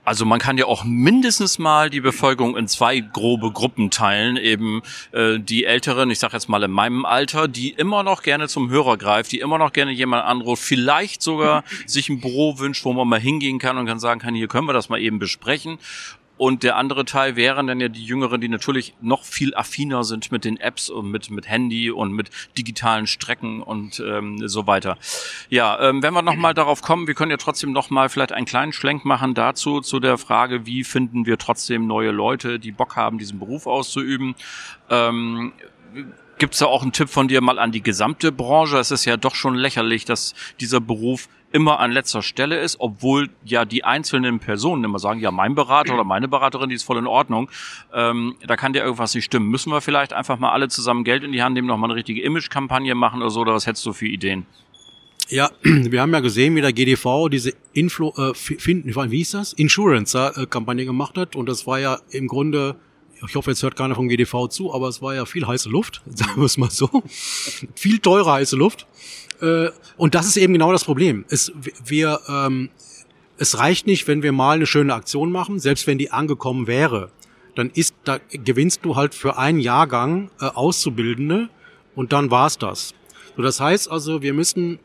Also 0.06 0.24
man 0.24 0.38
kann 0.38 0.56
ja 0.56 0.66
auch 0.66 0.84
mindestens 0.84 1.58
mal 1.58 1.90
die 1.90 2.00
Bevölkerung 2.00 2.56
in 2.56 2.68
zwei 2.68 3.00
grobe 3.00 3.50
Gruppen 3.50 3.90
teilen. 3.90 4.36
Eben 4.36 4.82
äh, 5.10 5.40
die 5.40 5.64
Älteren, 5.64 6.12
ich 6.12 6.20
sage 6.20 6.34
jetzt 6.34 6.48
mal 6.48 6.62
in 6.62 6.70
meinem 6.70 7.04
Alter, 7.04 7.48
die 7.48 7.70
immer 7.70 8.04
noch 8.04 8.22
gerne 8.22 8.46
zum 8.46 8.70
Hörer 8.70 8.98
greift, 8.98 9.32
die 9.32 9.40
immer 9.40 9.58
noch 9.58 9.72
gerne 9.72 9.90
jemand 9.90 10.24
anruft, 10.24 10.62
vielleicht 10.62 11.22
sogar 11.22 11.64
sich 11.86 12.08
ein 12.08 12.20
Büro 12.20 12.60
wünscht, 12.60 12.84
wo 12.84 12.92
man 12.92 13.08
mal 13.08 13.18
hingehen 13.18 13.58
kann 13.58 13.78
und 13.78 13.86
kann 13.86 13.98
sagen 13.98 14.20
kann, 14.20 14.36
hier 14.36 14.46
können 14.46 14.68
wir 14.68 14.72
das 14.72 14.88
mal 14.88 15.00
eben 15.00 15.18
besprechen. 15.18 15.78
Und 16.36 16.62
der 16.62 16.76
andere 16.76 17.04
Teil 17.04 17.36
wären 17.36 17.66
dann 17.66 17.80
ja 17.80 17.88
die 17.88 18.04
Jüngeren, 18.04 18.40
die 18.40 18.48
natürlich 18.48 18.94
noch 19.00 19.24
viel 19.24 19.54
affiner 19.54 20.04
sind 20.04 20.30
mit 20.32 20.44
den 20.44 20.58
Apps 20.58 20.90
und 20.90 21.10
mit, 21.10 21.30
mit 21.30 21.48
Handy 21.48 21.90
und 21.90 22.12
mit 22.12 22.30
digitalen 22.58 23.06
Strecken 23.06 23.62
und 23.62 24.02
ähm, 24.06 24.46
so 24.46 24.66
weiter. 24.66 24.98
Ja, 25.48 25.80
ähm, 25.80 26.02
wenn 26.02 26.12
wir 26.12 26.22
nochmal 26.22 26.54
darauf 26.54 26.82
kommen, 26.82 27.06
wir 27.06 27.14
können 27.14 27.30
ja 27.30 27.36
trotzdem 27.38 27.72
nochmal 27.72 28.08
vielleicht 28.08 28.32
einen 28.32 28.46
kleinen 28.46 28.72
Schlenk 28.72 29.04
machen 29.04 29.34
dazu, 29.34 29.80
zu 29.80 30.00
der 30.00 30.18
Frage, 30.18 30.66
wie 30.66 30.84
finden 30.84 31.26
wir 31.26 31.38
trotzdem 31.38 31.86
neue 31.86 32.10
Leute, 32.10 32.58
die 32.58 32.72
Bock 32.72 32.96
haben, 32.96 33.18
diesen 33.18 33.38
Beruf 33.38 33.66
auszuüben. 33.66 34.34
Ähm, 34.90 35.52
Gibt 36.38 36.54
es 36.54 36.60
da 36.60 36.66
auch 36.66 36.82
einen 36.82 36.92
Tipp 36.92 37.08
von 37.08 37.28
dir 37.28 37.40
mal 37.40 37.58
an 37.58 37.72
die 37.72 37.82
gesamte 37.82 38.30
Branche? 38.30 38.78
Es 38.78 38.90
ist 38.90 39.04
ja 39.06 39.16
doch 39.16 39.34
schon 39.34 39.54
lächerlich, 39.54 40.04
dass 40.04 40.34
dieser 40.60 40.80
Beruf 40.80 41.28
immer 41.52 41.80
an 41.80 41.92
letzter 41.92 42.20
Stelle 42.20 42.58
ist, 42.58 42.76
obwohl 42.80 43.30
ja 43.44 43.64
die 43.64 43.84
einzelnen 43.84 44.38
Personen 44.38 44.84
immer 44.84 44.98
sagen, 44.98 45.20
ja, 45.20 45.30
mein 45.30 45.54
Berater 45.54 45.94
oder 45.94 46.04
meine 46.04 46.28
Beraterin, 46.28 46.68
die 46.68 46.74
ist 46.74 46.82
voll 46.82 46.98
in 46.98 47.06
Ordnung. 47.06 47.50
Ähm, 47.94 48.36
da 48.46 48.56
kann 48.56 48.74
dir 48.74 48.82
irgendwas 48.82 49.14
nicht 49.14 49.24
stimmen. 49.24 49.48
Müssen 49.48 49.72
wir 49.72 49.80
vielleicht 49.80 50.12
einfach 50.12 50.38
mal 50.38 50.50
alle 50.50 50.68
zusammen 50.68 51.04
Geld 51.04 51.24
in 51.24 51.32
die 51.32 51.42
Hand 51.42 51.54
nehmen, 51.54 51.68
nochmal 51.68 51.90
eine 51.90 51.96
richtige 51.96 52.20
Image-Kampagne 52.22 52.94
machen 52.94 53.22
oder 53.22 53.30
so, 53.30 53.40
oder 53.40 53.54
was 53.54 53.66
hättest 53.66 53.86
du 53.86 53.94
für 53.94 54.06
Ideen? 54.06 54.44
Ja, 55.28 55.50
wir 55.62 56.02
haben 56.02 56.12
ja 56.12 56.20
gesehen, 56.20 56.54
wie 56.56 56.60
der 56.60 56.72
GDV 56.72 57.28
diese 57.30 57.54
Inflo, 57.72 58.12
äh, 58.18 58.34
finden, 58.34 58.94
wie 58.94 59.16
hieß 59.16 59.30
das? 59.32 59.52
Insurance-Kampagne 59.54 60.84
gemacht 60.84 61.16
hat. 61.16 61.36
Und 61.36 61.48
das 61.48 61.66
war 61.66 61.80
ja 61.80 61.98
im 62.10 62.26
Grunde, 62.26 62.76
ich 63.26 63.34
hoffe, 63.34 63.50
jetzt 63.50 63.62
hört 63.62 63.76
keiner 63.76 63.94
vom 63.94 64.08
GDV 64.08 64.48
zu, 64.48 64.74
aber 64.74 64.88
es 64.88 65.00
war 65.00 65.14
ja 65.14 65.24
viel 65.24 65.46
heiße 65.46 65.68
Luft, 65.68 66.02
sagen 66.14 66.36
wir 66.36 66.44
es 66.44 66.58
mal 66.58 66.70
so. 66.70 67.02
viel 67.74 67.98
teure 67.98 68.32
heiße 68.32 68.56
Luft. 68.56 68.86
Äh, 69.40 69.70
und 69.96 70.14
das 70.14 70.26
ist 70.26 70.36
eben 70.36 70.52
genau 70.52 70.72
das 70.72 70.84
Problem. 70.84 71.24
Es, 71.28 71.52
wir, 71.84 72.20
ähm, 72.28 72.70
es 73.38 73.58
reicht 73.58 73.86
nicht, 73.86 74.08
wenn 74.08 74.22
wir 74.22 74.32
mal 74.32 74.56
eine 74.56 74.66
schöne 74.66 74.94
Aktion 74.94 75.30
machen, 75.30 75.58
selbst 75.58 75.86
wenn 75.86 75.98
die 75.98 76.10
angekommen 76.10 76.66
wäre. 76.66 77.10
Dann 77.54 77.70
ist, 77.70 77.94
da 78.04 78.18
gewinnst 78.30 78.84
du 78.84 78.96
halt 78.96 79.14
für 79.14 79.38
einen 79.38 79.60
Jahrgang 79.60 80.30
äh, 80.40 80.46
Auszubildende 80.46 81.48
und 81.94 82.12
dann 82.12 82.30
war's 82.30 82.58
das. 82.58 82.94
So, 83.36 83.42
das 83.42 83.60
heißt 83.60 83.90
also, 83.90 84.22
wir 84.22 84.34
müssen 84.34 84.78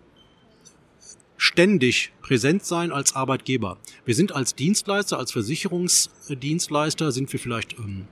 ständig 1.37 2.13
präsent 2.21 2.63
sein 2.63 2.91
als 2.91 3.15
Arbeitgeber. 3.15 3.77
Wir 4.05 4.15
sind 4.15 4.31
als 4.31 4.53
Dienstleister, 4.55 5.17
als 5.17 5.31
Versicherungsdienstleister 5.31 7.11
sind 7.11 7.33
wir 7.33 7.39
vielleicht 7.39 7.77
ähm, 7.79 8.07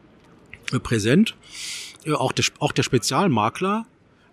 präsent. 0.77 1.35
Äh, 2.05 2.13
auch, 2.13 2.31
der, 2.31 2.45
auch 2.59 2.71
der 2.71 2.83
Spezialmakler 2.83 3.85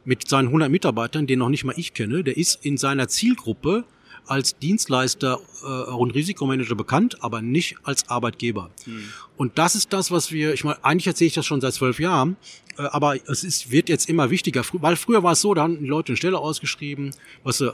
mit 0.05 0.29
seinen 0.29 0.46
100 0.46 0.70
Mitarbeitern, 0.70 1.27
den 1.27 1.38
noch 1.38 1.49
nicht 1.49 1.64
mal 1.64 1.75
ich 1.77 1.94
kenne, 1.94 2.22
der 2.22 2.37
ist 2.37 2.64
in 2.64 2.77
seiner 2.77 3.09
Zielgruppe 3.09 3.85
als 4.27 4.59
Dienstleister 4.59 5.38
äh, 5.62 5.90
und 5.92 6.12
Risikomanager 6.14 6.75
bekannt, 6.75 7.22
aber 7.22 7.42
nicht 7.42 7.77
als 7.85 8.09
Arbeitgeber. 8.09 8.70
Mhm. 8.85 9.05
Und 9.37 9.59
das 9.59 9.75
ist 9.75 9.92
das, 9.92 10.11
was 10.11 10.33
wir, 10.33 10.53
ich 10.53 10.64
meine, 10.64 10.85
eigentlich 10.85 11.07
erzähle 11.07 11.29
ich 11.29 11.35
das 11.35 11.46
schon 11.46 11.61
seit 11.61 11.75
zwölf 11.75 11.99
Jahren, 12.01 12.37
äh, 12.77 12.83
aber 12.83 13.16
es 13.29 13.44
ist, 13.44 13.70
wird 13.70 13.88
jetzt 13.88 14.09
immer 14.09 14.31
wichtiger, 14.31 14.62
weil 14.72 14.96
früher 14.96 15.22
war 15.22 15.33
es 15.33 15.40
so, 15.40 15.55
da 15.55 15.62
haben 15.62 15.81
die 15.81 15.87
Leute 15.87 16.11
eine 16.11 16.16
Stelle 16.16 16.38
ausgeschrieben, 16.38 17.12
was 17.44 17.61
äh, 17.61 17.70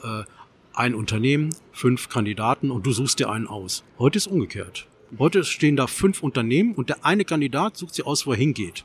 ein 0.75 0.95
Unternehmen, 0.95 1.55
fünf 1.73 2.09
Kandidaten 2.09 2.71
und 2.71 2.87
du 2.87 2.93
suchst 2.93 3.19
dir 3.19 3.31
einen 3.31 3.47
aus. 3.47 3.85
Heute 3.99 4.19
ist 4.19 4.27
umgekehrt. 4.27 4.87
Heute 5.19 5.45
stehen 5.45 5.77
da 5.77 5.87
fünf 5.87 6.23
Unternehmen 6.23 6.75
und 6.75 6.89
der 6.89 7.05
eine 7.05 7.25
Kandidat 7.25 7.77
sucht 7.77 7.95
sich 7.95 8.07
aus, 8.07 8.27
wo 8.27 8.33
er 8.33 8.39
hingeht. 8.39 8.85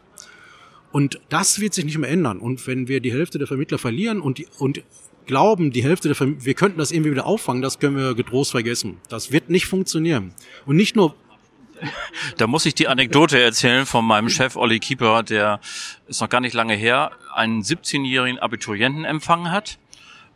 Und 0.92 1.20
das 1.30 1.60
wird 1.60 1.74
sich 1.74 1.86
nicht 1.86 1.98
mehr 1.98 2.10
ändern. 2.10 2.40
Und 2.40 2.66
wenn 2.68 2.88
wir 2.88 3.00
die 3.00 3.12
Hälfte 3.12 3.38
der 3.38 3.48
Vermittler 3.48 3.78
verlieren 3.78 4.20
und, 4.20 4.38
die, 4.38 4.48
und 4.58 4.84
glauben, 5.26 5.72
die 5.72 5.84
Hälfte 5.84 6.10
der 6.10 6.16
Vermittler, 6.16 6.46
wir 6.46 6.54
könnten 6.54 6.80
das 6.80 6.92
irgendwie 6.92 7.12
wieder 7.12 7.26
auffangen, 7.26 7.62
das 7.62 7.80
können 7.80 7.98
wir 7.98 8.16
getrost 8.16 8.52
vergessen. 8.52 8.98
Das 9.10 9.32
wird 9.32 9.50
nicht 9.50 9.68
funktionieren. 9.68 10.34
Und 10.66 10.76
nicht 10.76 10.96
nur 10.96 11.16
da 12.38 12.48
muss 12.48 12.66
ich 12.66 12.74
die 12.74 12.88
Anekdote 12.88 13.40
erzählen 13.40 13.86
von 13.86 14.04
meinem 14.04 14.30
Chef 14.30 14.56
Olli 14.56 14.80
Kieper, 14.80 15.22
der 15.22 15.60
ist 16.08 16.22
noch 16.22 16.30
gar 16.30 16.42
nicht 16.42 16.54
lange 16.54 16.74
her, 16.74 17.12
einen 17.36 17.62
17-jährigen 17.62 18.40
Abiturienten 18.40 19.06
empfangen 19.06 19.52
hat 19.52 19.78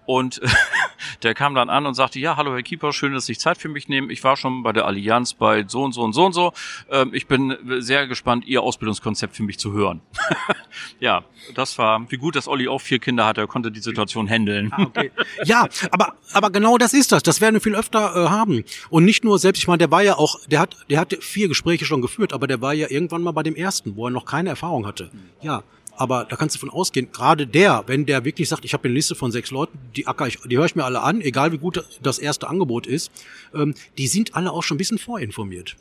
und 0.05 0.41
der 1.23 1.33
kam 1.33 1.55
dann 1.55 1.69
an 1.69 1.85
und 1.85 1.93
sagte, 1.93 2.19
ja, 2.19 2.37
hallo 2.37 2.53
Herr 2.53 2.63
Keeper, 2.63 2.93
schön, 2.93 3.13
dass 3.13 3.25
Sie 3.25 3.37
Zeit 3.37 3.57
für 3.57 3.69
mich 3.69 3.87
nehmen. 3.87 4.09
Ich 4.09 4.23
war 4.23 4.37
schon 4.37 4.63
bei 4.63 4.71
der 4.73 4.85
Allianz 4.85 5.33
bei 5.33 5.65
so 5.67 5.83
und 5.83 5.93
so 5.93 6.01
und 6.01 6.13
so 6.13 6.25
und 6.25 6.33
so. 6.33 6.53
Ähm, 6.89 7.11
ich 7.13 7.27
bin 7.27 7.55
sehr 7.79 8.07
gespannt, 8.07 8.45
Ihr 8.45 8.61
Ausbildungskonzept 8.61 9.35
für 9.35 9.43
mich 9.43 9.59
zu 9.59 9.73
hören. 9.73 10.01
ja, 10.99 11.23
das 11.55 11.77
war, 11.77 12.09
wie 12.09 12.17
gut, 12.17 12.35
dass 12.35 12.47
Olli 12.47 12.67
auch 12.67 12.81
vier 12.81 12.99
Kinder 12.99 13.25
hatte, 13.25 13.41
er 13.41 13.47
konnte 13.47 13.71
die 13.71 13.79
Situation 13.79 14.27
handeln. 14.27 14.71
Ah, 14.71 14.83
okay. 14.83 15.11
Ja, 15.43 15.67
aber, 15.91 16.15
aber 16.33 16.49
genau 16.49 16.77
das 16.77 16.93
ist 16.93 17.11
das. 17.11 17.23
Das 17.23 17.41
werden 17.41 17.55
wir 17.55 17.61
viel 17.61 17.75
öfter 17.75 18.15
äh, 18.15 18.29
haben. 18.29 18.63
Und 18.89 19.05
nicht 19.05 19.23
nur 19.23 19.39
selbst, 19.39 19.59
ich 19.59 19.67
meine, 19.67 19.79
der 19.79 19.91
war 19.91 20.03
ja 20.03 20.17
auch, 20.17 20.39
der 20.47 20.59
hat, 20.59 20.77
der 20.89 20.99
hat 20.99 21.15
vier 21.21 21.47
Gespräche 21.47 21.85
schon 21.85 22.01
geführt, 22.01 22.33
aber 22.33 22.47
der 22.47 22.61
war 22.61 22.73
ja 22.73 22.89
irgendwann 22.89 23.21
mal 23.21 23.31
bei 23.31 23.43
dem 23.43 23.55
ersten, 23.55 23.95
wo 23.95 24.07
er 24.07 24.11
noch 24.11 24.25
keine 24.25 24.49
Erfahrung 24.49 24.85
hatte. 24.85 25.11
Ja, 25.41 25.63
aber 26.01 26.25
da 26.25 26.35
kannst 26.35 26.55
du 26.55 26.59
von 26.59 26.71
ausgehen, 26.71 27.11
gerade 27.11 27.45
der, 27.45 27.83
wenn 27.85 28.07
der 28.07 28.25
wirklich 28.25 28.49
sagt, 28.49 28.65
ich 28.65 28.73
habe 28.73 28.85
eine 28.85 28.95
Liste 28.95 29.13
von 29.13 29.31
sechs 29.31 29.51
Leuten, 29.51 29.77
die 29.95 30.07
acker 30.07 30.25
ich, 30.25 30.39
die 30.39 30.57
höre 30.57 30.65
ich 30.65 30.75
mir 30.75 30.83
alle 30.83 31.01
an, 31.01 31.21
egal 31.21 31.51
wie 31.51 31.59
gut 31.59 31.83
das 32.01 32.17
erste 32.17 32.49
Angebot 32.49 32.87
ist, 32.87 33.11
ähm, 33.53 33.75
die 33.99 34.07
sind 34.07 34.35
alle 34.35 34.51
auch 34.51 34.63
schon 34.63 34.75
ein 34.75 34.79
bisschen 34.79 34.97
vorinformiert 34.97 35.75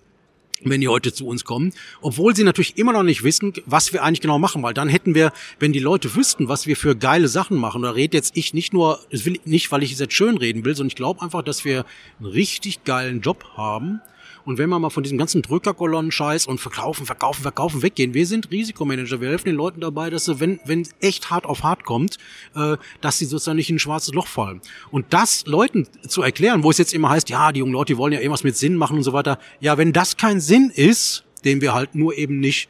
wenn 0.62 0.82
die 0.82 0.88
heute 0.88 1.10
zu 1.10 1.26
uns 1.26 1.44
kommen, 1.44 1.72
obwohl 2.02 2.36
sie 2.36 2.44
natürlich 2.44 2.76
immer 2.76 2.92
noch 2.92 3.02
nicht 3.02 3.24
wissen, 3.24 3.54
was 3.64 3.94
wir 3.94 4.02
eigentlich 4.02 4.20
genau 4.20 4.38
machen, 4.38 4.62
weil 4.62 4.74
dann 4.74 4.90
hätten 4.90 5.14
wir, 5.14 5.32
wenn 5.58 5.72
die 5.72 5.78
Leute 5.78 6.14
wüssten, 6.14 6.48
was 6.48 6.66
wir 6.66 6.76
für 6.76 6.94
geile 6.94 7.28
Sachen 7.28 7.56
machen, 7.56 7.80
da 7.80 7.92
redet 7.92 8.12
jetzt 8.12 8.36
ich 8.36 8.52
nicht 8.52 8.74
nur, 8.74 9.00
das 9.10 9.24
will 9.24 9.36
ich 9.36 9.46
nicht, 9.46 9.72
weil 9.72 9.82
ich 9.82 9.92
es 9.92 10.00
jetzt 10.00 10.12
schön 10.12 10.36
reden 10.36 10.62
will, 10.66 10.76
sondern 10.76 10.88
ich 10.88 10.96
glaube 10.96 11.22
einfach, 11.22 11.40
dass 11.42 11.64
wir 11.64 11.86
einen 12.18 12.28
richtig 12.28 12.84
geilen 12.84 13.22
Job 13.22 13.46
haben, 13.56 14.02
und 14.50 14.58
wenn 14.58 14.68
wir 14.68 14.80
mal 14.80 14.90
von 14.90 15.04
diesem 15.04 15.16
ganzen 15.16 15.42
Drückerkolonnen-Scheiß 15.42 16.48
und 16.48 16.60
verkaufen, 16.60 17.06
verkaufen, 17.06 17.42
verkaufen 17.42 17.82
weggehen, 17.82 18.14
wir 18.14 18.26
sind 18.26 18.50
Risikomanager. 18.50 19.20
Wir 19.20 19.28
helfen 19.28 19.46
den 19.46 19.54
Leuten 19.54 19.80
dabei, 19.80 20.10
dass 20.10 20.24
sie, 20.24 20.40
wenn, 20.40 20.58
wenn 20.64 20.88
echt 21.00 21.30
hart 21.30 21.46
auf 21.46 21.62
hart 21.62 21.84
kommt, 21.84 22.18
äh, 22.56 22.76
dass 23.00 23.18
sie 23.18 23.26
sozusagen 23.26 23.56
nicht 23.56 23.70
in 23.70 23.76
ein 23.76 23.78
schwarzes 23.78 24.12
Loch 24.12 24.26
fallen. 24.26 24.60
Und 24.90 25.06
das 25.10 25.46
Leuten 25.46 25.86
zu 26.08 26.22
erklären, 26.22 26.64
wo 26.64 26.70
es 26.70 26.78
jetzt 26.78 26.92
immer 26.92 27.10
heißt, 27.10 27.30
ja, 27.30 27.52
die 27.52 27.60
jungen 27.60 27.72
Leute, 27.72 27.92
die 27.92 27.96
wollen 27.96 28.12
ja 28.12 28.18
irgendwas 28.18 28.42
mit 28.42 28.56
Sinn 28.56 28.74
machen 28.74 28.96
und 28.96 29.04
so 29.04 29.12
weiter. 29.12 29.38
Ja, 29.60 29.78
wenn 29.78 29.92
das 29.92 30.16
kein 30.16 30.40
Sinn 30.40 30.72
ist, 30.74 31.22
den 31.44 31.60
wir 31.60 31.72
halt 31.72 31.94
nur 31.94 32.18
eben 32.18 32.40
nicht 32.40 32.68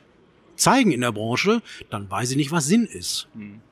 zeigen 0.57 0.93
in 0.93 1.01
der 1.01 1.13
Branche, 1.13 1.63
dann 1.89 2.11
weiß 2.11 2.33
ich 2.33 2.37
nicht, 2.37 2.53
was 2.53 2.67
Sinn 2.67 2.85
ist. 2.85 3.27
Mhm. 3.33 3.63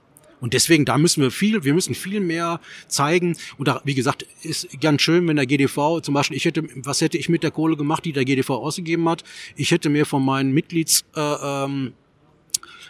Und 0.40 0.54
deswegen, 0.54 0.84
da 0.84 0.98
müssen 0.98 1.22
wir 1.22 1.30
viel, 1.30 1.64
wir 1.64 1.74
müssen 1.74 1.94
viel 1.94 2.20
mehr 2.20 2.60
zeigen. 2.86 3.36
Und 3.56 3.68
da, 3.68 3.80
wie 3.84 3.94
gesagt, 3.94 4.26
ist 4.42 4.68
ganz 4.80 5.02
schön, 5.02 5.26
wenn 5.28 5.36
der 5.36 5.46
GDV, 5.46 6.00
zum 6.00 6.14
Beispiel, 6.14 6.36
ich 6.36 6.44
hätte, 6.44 6.64
was 6.76 7.00
hätte 7.00 7.18
ich 7.18 7.28
mit 7.28 7.42
der 7.42 7.50
Kohle 7.50 7.76
gemacht, 7.76 8.04
die 8.04 8.12
der 8.12 8.24
GDV 8.24 8.50
ausgegeben 8.50 9.08
hat? 9.08 9.24
Ich 9.56 9.70
hätte 9.70 9.88
mir 9.88 10.06
von 10.06 10.24
meinen 10.24 10.52
Mitglieds, 10.52 11.04
äh, 11.16 11.20
ähm, 11.20 11.92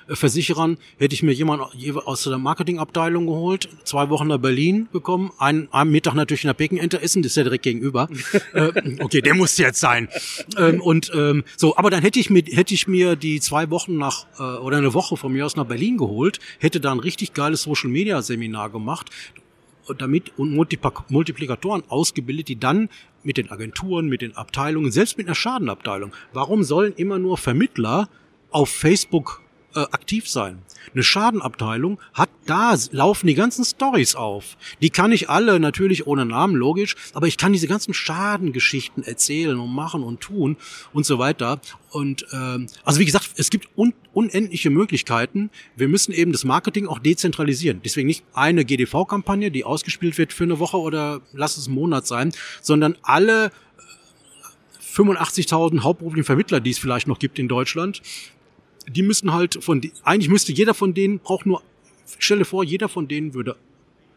Versicherern 0.09 0.79
hätte 0.99 1.15
ich 1.15 1.23
mir 1.23 1.33
jemand 1.33 1.63
aus 2.07 2.25
der 2.25 2.39
Marketingabteilung 2.39 3.27
geholt, 3.27 3.69
zwei 3.85 4.09
Wochen 4.11 4.29
nach 4.29 4.39
Berlin 4.39 4.89
bekommen, 4.93 5.31
einen, 5.39 5.69
einen 5.73 5.91
Mittag 5.91 6.15
natürlich 6.15 6.45
in 6.45 6.49
der 6.49 6.55
Pekenente 6.55 7.03
essen, 7.03 7.23
das 7.23 7.33
ist 7.33 7.37
ja 7.37 7.43
direkt 7.43 7.65
gegenüber. 7.65 8.09
äh, 8.55 8.73
okay, 9.01 9.21
der 9.21 9.35
muss 9.35 9.59
jetzt 9.59 9.81
sein. 9.81 10.09
Ähm, 10.57 10.81
und 10.81 11.11
ähm, 11.15 11.45
so, 11.57 11.77
aber 11.77 11.91
dann 11.91 12.03
hätte 12.03 12.19
ich 12.19 12.31
mir 12.31 12.43
hätte 12.43 12.75
ich 12.75 12.89
mir 12.89 13.17
die 13.17 13.41
zwei 13.41 13.71
Wochen 13.71 13.97
nach 13.97 14.27
äh, 14.39 14.43
oder 14.43 14.79
eine 14.79 14.95
Woche 14.95 15.17
von 15.17 15.33
mir 15.33 15.45
aus 15.45 15.57
nach 15.57 15.67
Berlin 15.67 15.97
geholt, 15.97 16.39
hätte 16.59 16.81
da 16.81 16.93
ein 16.93 17.01
richtig 17.01 17.35
geiles 17.35 17.63
Social 17.63 17.91
Media 17.91 18.23
Seminar 18.23 18.71
gemacht 18.71 19.11
damit 19.97 20.33
und 20.37 20.55
Multiplikatoren 20.55 21.83
ausgebildet, 21.89 22.49
die 22.49 22.61
dann 22.61 22.91
mit 23.23 23.39
den 23.39 23.51
Agenturen, 23.51 24.07
mit 24.07 24.21
den 24.21 24.37
Abteilungen, 24.37 24.91
selbst 24.91 25.17
mit 25.17 25.27
einer 25.27 25.35
Schadenabteilung. 25.35 26.13
Warum 26.33 26.63
sollen 26.63 26.93
immer 26.97 27.19
nur 27.19 27.39
Vermittler 27.39 28.09
auf 28.51 28.69
Facebook 28.69 29.41
äh, 29.75 29.81
aktiv 29.81 30.29
sein. 30.29 30.63
Eine 30.95 31.03
Schadenabteilung 31.03 32.01
hat 32.15 32.31
da 32.47 32.75
laufen 32.93 33.27
die 33.27 33.35
ganzen 33.35 33.65
Stories 33.65 34.15
auf. 34.15 34.57
Die 34.81 34.89
kann 34.89 35.13
ich 35.13 35.29
alle 35.29 35.61
natürlich 35.61 36.07
ohne 36.07 36.25
Namen 36.25 36.57
logisch, 36.57 36.97
aber 37.13 37.27
ich 37.27 37.37
kann 37.37 37.53
diese 37.53 37.69
ganzen 37.69 37.93
Schadengeschichten 37.93 39.03
erzählen 39.03 39.59
und 39.59 39.75
machen 39.75 40.03
und 40.03 40.21
tun 40.21 40.57
und 40.95 41.05
so 41.05 41.19
weiter. 41.19 41.61
Und 41.91 42.27
ähm, 42.33 42.67
also 42.85 43.01
wie 43.01 43.05
gesagt, 43.05 43.33
es 43.37 43.51
gibt 43.51 43.69
un 43.77 43.93
unendliche 44.15 44.71
Möglichkeiten. 44.71 45.51
Wir 45.77 45.87
müssen 45.87 46.13
eben 46.13 46.33
das 46.33 46.45
Marketing 46.45 46.89
auch 46.89 46.99
dezentralisieren. 46.99 47.81
Deswegen 47.85 48.09
nicht 48.09 48.25
eine 48.33 48.65
GDV-Kampagne, 48.65 49.51
die 49.51 49.65
ausgespielt 49.65 50.19
wird 50.19 50.33
für 50.33 50.45
eine 50.45 50.59
Woche 50.59 50.79
oder 50.79 51.21
lass 51.33 51.57
es 51.57 51.67
einen 51.67 51.77
Monat 51.77 52.07
sein, 52.07 52.33
sondern 52.61 52.97
alle 53.03 53.53
85.000 54.95 55.83
hauptberuflichen 55.83 56.25
Vermittler, 56.25 56.59
die 56.59 56.71
es 56.71 56.79
vielleicht 56.79 57.07
noch 57.07 57.21
gibt 57.21 57.39
in 57.39 57.47
Deutschland, 57.47 58.03
die 58.89 59.03
müssen 59.03 59.33
halt 59.33 59.63
von, 59.63 59.81
eigentlich 60.03 60.29
müsste 60.29 60.53
jeder 60.53 60.75
von 60.75 60.95
denen, 60.95 61.19
braucht 61.19 61.47
nur, 61.47 61.63
stelle 62.19 62.45
vor, 62.45 62.65
jeder 62.65 62.89
von 62.89 63.09
denen 63.09 63.35
würde 63.35 63.57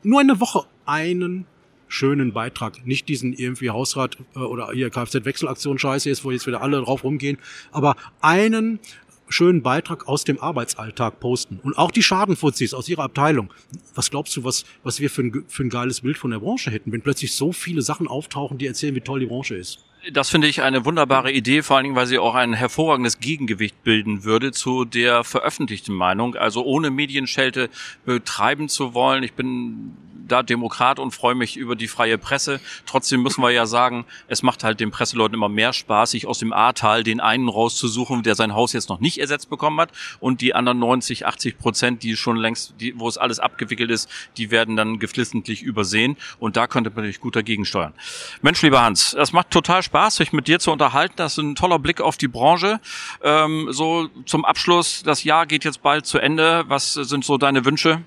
nur 0.04 0.20
eine 0.20 0.40
Woche 0.40 0.66
einen 0.86 1.46
schönen 1.88 2.32
Beitrag, 2.32 2.86
nicht 2.86 3.10
diesen 3.10 3.34
irgendwie 3.34 3.70
Hausrat 3.70 4.18
äh, 4.36 4.40
oder 4.40 4.72
hier 4.72 4.90
Kfz-Wechselaktion 4.90 5.78
Scheiße 5.78 6.10
ist, 6.10 6.24
wo 6.24 6.32
jetzt 6.32 6.48
wieder 6.48 6.62
alle 6.62 6.82
drauf 6.82 7.04
rumgehen, 7.04 7.38
aber 7.72 7.96
einen 8.22 8.80
schönen 9.28 9.62
Beitrag 9.62 10.08
aus 10.08 10.24
dem 10.24 10.40
Arbeitsalltag 10.40 11.20
posten 11.20 11.60
und 11.64 11.78
auch 11.78 11.92
die 11.92 12.04
Schadenfuzis 12.04 12.74
aus 12.74 12.90
ihrer 12.90 13.04
Abteilung. 13.04 13.54
Was 13.96 14.10
glaubst 14.10 14.36
du, 14.36 14.44
was, 14.44 14.66
was 14.84 15.00
wir 15.00 15.10
für 15.10 15.24
ein, 15.24 15.46
für 15.48 15.64
ein 15.64 15.70
geiles 15.70 16.02
Bild 16.02 16.18
von 16.18 16.32
der 16.32 16.40
Branche 16.40 16.72
hätten, 16.72 16.92
wenn 16.92 17.02
plötzlich 17.02 17.34
so 17.34 17.52
viele 17.52 17.82
Sachen 17.82 18.08
auftauchen, 18.08 18.58
die 18.58 18.68
erzählen, 18.68 18.96
wie 18.96 19.02
toll 19.02 19.22
die 19.22 19.26
Branche 19.28 19.56
ist? 19.56 19.86
Das 20.10 20.32
finde 20.32 20.48
ich 20.48 20.64
eine 20.64 20.84
wunderbare 20.84 21.32
Idee, 21.32 21.62
vor 21.62 21.78
allen 21.78 21.84
Dingen, 21.84 21.96
weil 21.96 22.08
sie 22.08 22.18
auch 22.18 22.34
ein 22.34 22.54
hervorragendes 22.54 23.20
Gegengewicht 23.20 23.84
bilden 23.84 24.24
würde 24.24 24.52
zu 24.52 24.84
der 24.84 25.24
veröffentlichten 25.24 25.94
Meinung. 25.94 26.36
Also 26.36 26.64
ohne 26.66 26.90
Medienschelte 26.90 27.70
betreiben 28.04 28.68
zu 28.68 28.96
wollen. 28.96 29.22
Ich 29.22 29.34
bin 29.34 29.96
da 30.32 30.44
Demokrat 30.44 31.00
und 31.00 31.12
freue 31.12 31.36
mich 31.36 31.58
über 31.58 31.76
die 31.76 31.88
freie 31.88 32.18
Presse. 32.18 32.60
Trotzdem 32.86 33.22
müssen 33.22 33.42
wir 33.42 33.52
ja 33.52 33.66
sagen, 33.66 34.06
es 34.28 34.44
macht 34.44 34.64
halt 34.64 34.80
den 34.80 34.92
Presseleuten 34.92 35.36
immer 35.36 35.50
mehr 35.50 35.74
Spaß, 35.74 36.12
sich 36.12 36.26
aus 36.26 36.40
dem 36.40 36.54
Ahrtal 36.54 37.04
den 37.04 37.20
einen 37.20 37.50
rauszusuchen, 37.50 38.24
der 38.24 38.36
sein 38.36 38.54
Haus 38.54 38.74
jetzt 38.74 38.90
noch 38.90 39.00
nicht 39.00 39.20
ersetzt 39.20 39.50
bekommen 39.50 39.80
hat 39.80 39.92
und 40.20 40.42
die 40.42 40.56
anderen 40.56 40.80
90, 40.80 41.26
80 41.26 41.58
Prozent, 41.58 42.04
die 42.04 42.16
schon 42.16 42.38
längst, 42.38 42.76
die, 42.80 42.98
wo 42.98 43.08
es 43.08 43.18
alles 43.18 43.40
abgewickelt 43.40 43.92
ist, 43.92 44.10
die 44.38 44.52
werden 44.52 44.76
dann 44.76 45.00
geflissentlich 45.00 45.64
übersehen 45.64 46.18
und 46.40 46.56
da 46.56 46.68
könnte 46.68 46.90
man 46.90 46.98
natürlich 46.98 47.20
gut 47.20 47.36
dagegen 47.36 47.66
steuern. 47.66 47.94
Mensch, 48.42 48.62
lieber 48.62 48.82
Hans, 48.82 49.14
es 49.14 49.34
macht 49.34 49.52
total 49.52 49.84
Spaß, 49.84 49.91
sich 50.18 50.34
mit 50.34 50.48
dir 50.48 50.60
zu 50.60 50.72
unterhalten. 50.72 51.14
Das 51.18 51.34
ist 51.34 51.38
ein 51.40 51.56
toller 51.56 51.80
Blick 51.80 52.02
auf 52.02 52.18
die 52.18 52.28
Branche. 52.28 52.80
Ähm, 53.24 53.68
so 53.72 54.10
zum 54.26 54.46
Abschluss, 54.46 55.04
das 55.04 55.24
Jahr 55.24 55.46
geht 55.46 55.64
jetzt 55.64 55.82
bald 55.82 56.06
zu 56.06 56.18
Ende. 56.18 56.64
Was 56.68 56.94
sind 56.94 57.26
so 57.26 57.38
deine 57.38 57.66
Wünsche? 57.66 58.02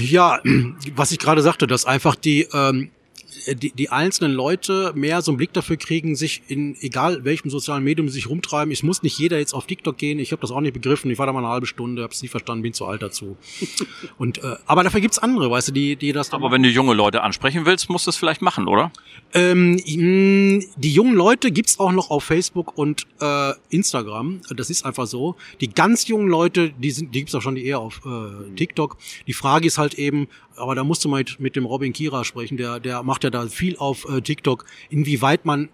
Ja, 0.00 0.40
was 0.94 1.12
ich 1.12 1.18
gerade 1.18 1.42
sagte, 1.42 1.66
dass 1.66 1.84
einfach 1.84 2.14
die 2.14 2.48
ähm, 2.52 2.84
äh, 2.84 2.97
die, 3.46 3.72
die 3.72 3.90
einzelnen 3.90 4.32
Leute 4.32 4.92
mehr 4.94 5.22
so 5.22 5.30
einen 5.30 5.36
Blick 5.36 5.52
dafür 5.52 5.76
kriegen, 5.76 6.16
sich 6.16 6.42
in 6.48 6.76
egal 6.80 7.24
welchem 7.24 7.50
sozialen 7.50 7.84
Medium 7.84 8.08
sie 8.08 8.14
sich 8.14 8.28
rumtreiben. 8.28 8.72
Es 8.72 8.82
muss 8.82 9.02
nicht 9.02 9.18
jeder 9.18 9.38
jetzt 9.38 9.52
auf 9.52 9.66
TikTok 9.66 9.98
gehen. 9.98 10.18
Ich 10.18 10.32
habe 10.32 10.40
das 10.40 10.50
auch 10.50 10.60
nicht 10.60 10.72
begriffen. 10.72 11.10
Ich 11.10 11.18
war 11.18 11.26
da 11.26 11.32
mal 11.32 11.40
eine 11.40 11.48
halbe 11.48 11.66
Stunde, 11.66 12.02
habe 12.02 12.12
es 12.12 12.22
nie 12.22 12.28
verstanden, 12.28 12.62
bin 12.62 12.72
zu 12.72 12.86
alt 12.86 13.02
dazu. 13.02 13.36
Und 14.18 14.38
äh, 14.38 14.56
aber 14.66 14.82
dafür 14.82 15.00
gibt's 15.00 15.18
andere, 15.18 15.50
weißt 15.50 15.68
du, 15.68 15.72
die 15.72 15.96
die 15.96 16.12
das. 16.12 16.32
Aber 16.32 16.50
wenn 16.50 16.62
du 16.62 16.68
junge 16.68 16.94
Leute 16.94 17.22
ansprechen 17.22 17.66
willst, 17.66 17.90
musst 17.90 18.06
du 18.06 18.10
es 18.10 18.16
vielleicht 18.16 18.42
machen, 18.42 18.66
oder? 18.66 18.92
Ähm, 19.34 19.76
die 19.86 20.92
jungen 20.92 21.14
Leute 21.14 21.50
gibt's 21.50 21.78
auch 21.78 21.92
noch 21.92 22.10
auf 22.10 22.24
Facebook 22.24 22.76
und 22.78 23.06
äh, 23.20 23.52
Instagram. 23.70 24.40
Das 24.54 24.70
ist 24.70 24.84
einfach 24.84 25.06
so. 25.06 25.36
Die 25.60 25.68
ganz 25.68 26.08
jungen 26.08 26.28
Leute, 26.28 26.70
die 26.70 26.90
sind, 26.90 27.14
die 27.14 27.20
gibt's 27.20 27.34
auch 27.34 27.42
schon 27.42 27.54
die 27.54 27.64
eher 27.66 27.80
auf 27.80 28.00
äh, 28.06 28.54
TikTok. 28.56 28.96
Die 29.26 29.32
Frage 29.32 29.66
ist 29.66 29.78
halt 29.78 29.94
eben, 29.94 30.28
aber 30.56 30.74
da 30.74 30.82
musst 30.82 31.04
du 31.04 31.08
mal 31.08 31.18
mit, 31.18 31.40
mit 31.40 31.56
dem 31.56 31.66
Robin 31.66 31.92
Kira 31.92 32.24
sprechen. 32.24 32.56
Der 32.56 32.80
der 32.80 33.02
macht 33.02 33.17
ja 33.24 33.30
da 33.30 33.46
viel 33.46 33.76
auf 33.76 34.08
äh, 34.08 34.20
TikTok, 34.20 34.64
inwieweit 34.90 35.44
man 35.44 35.68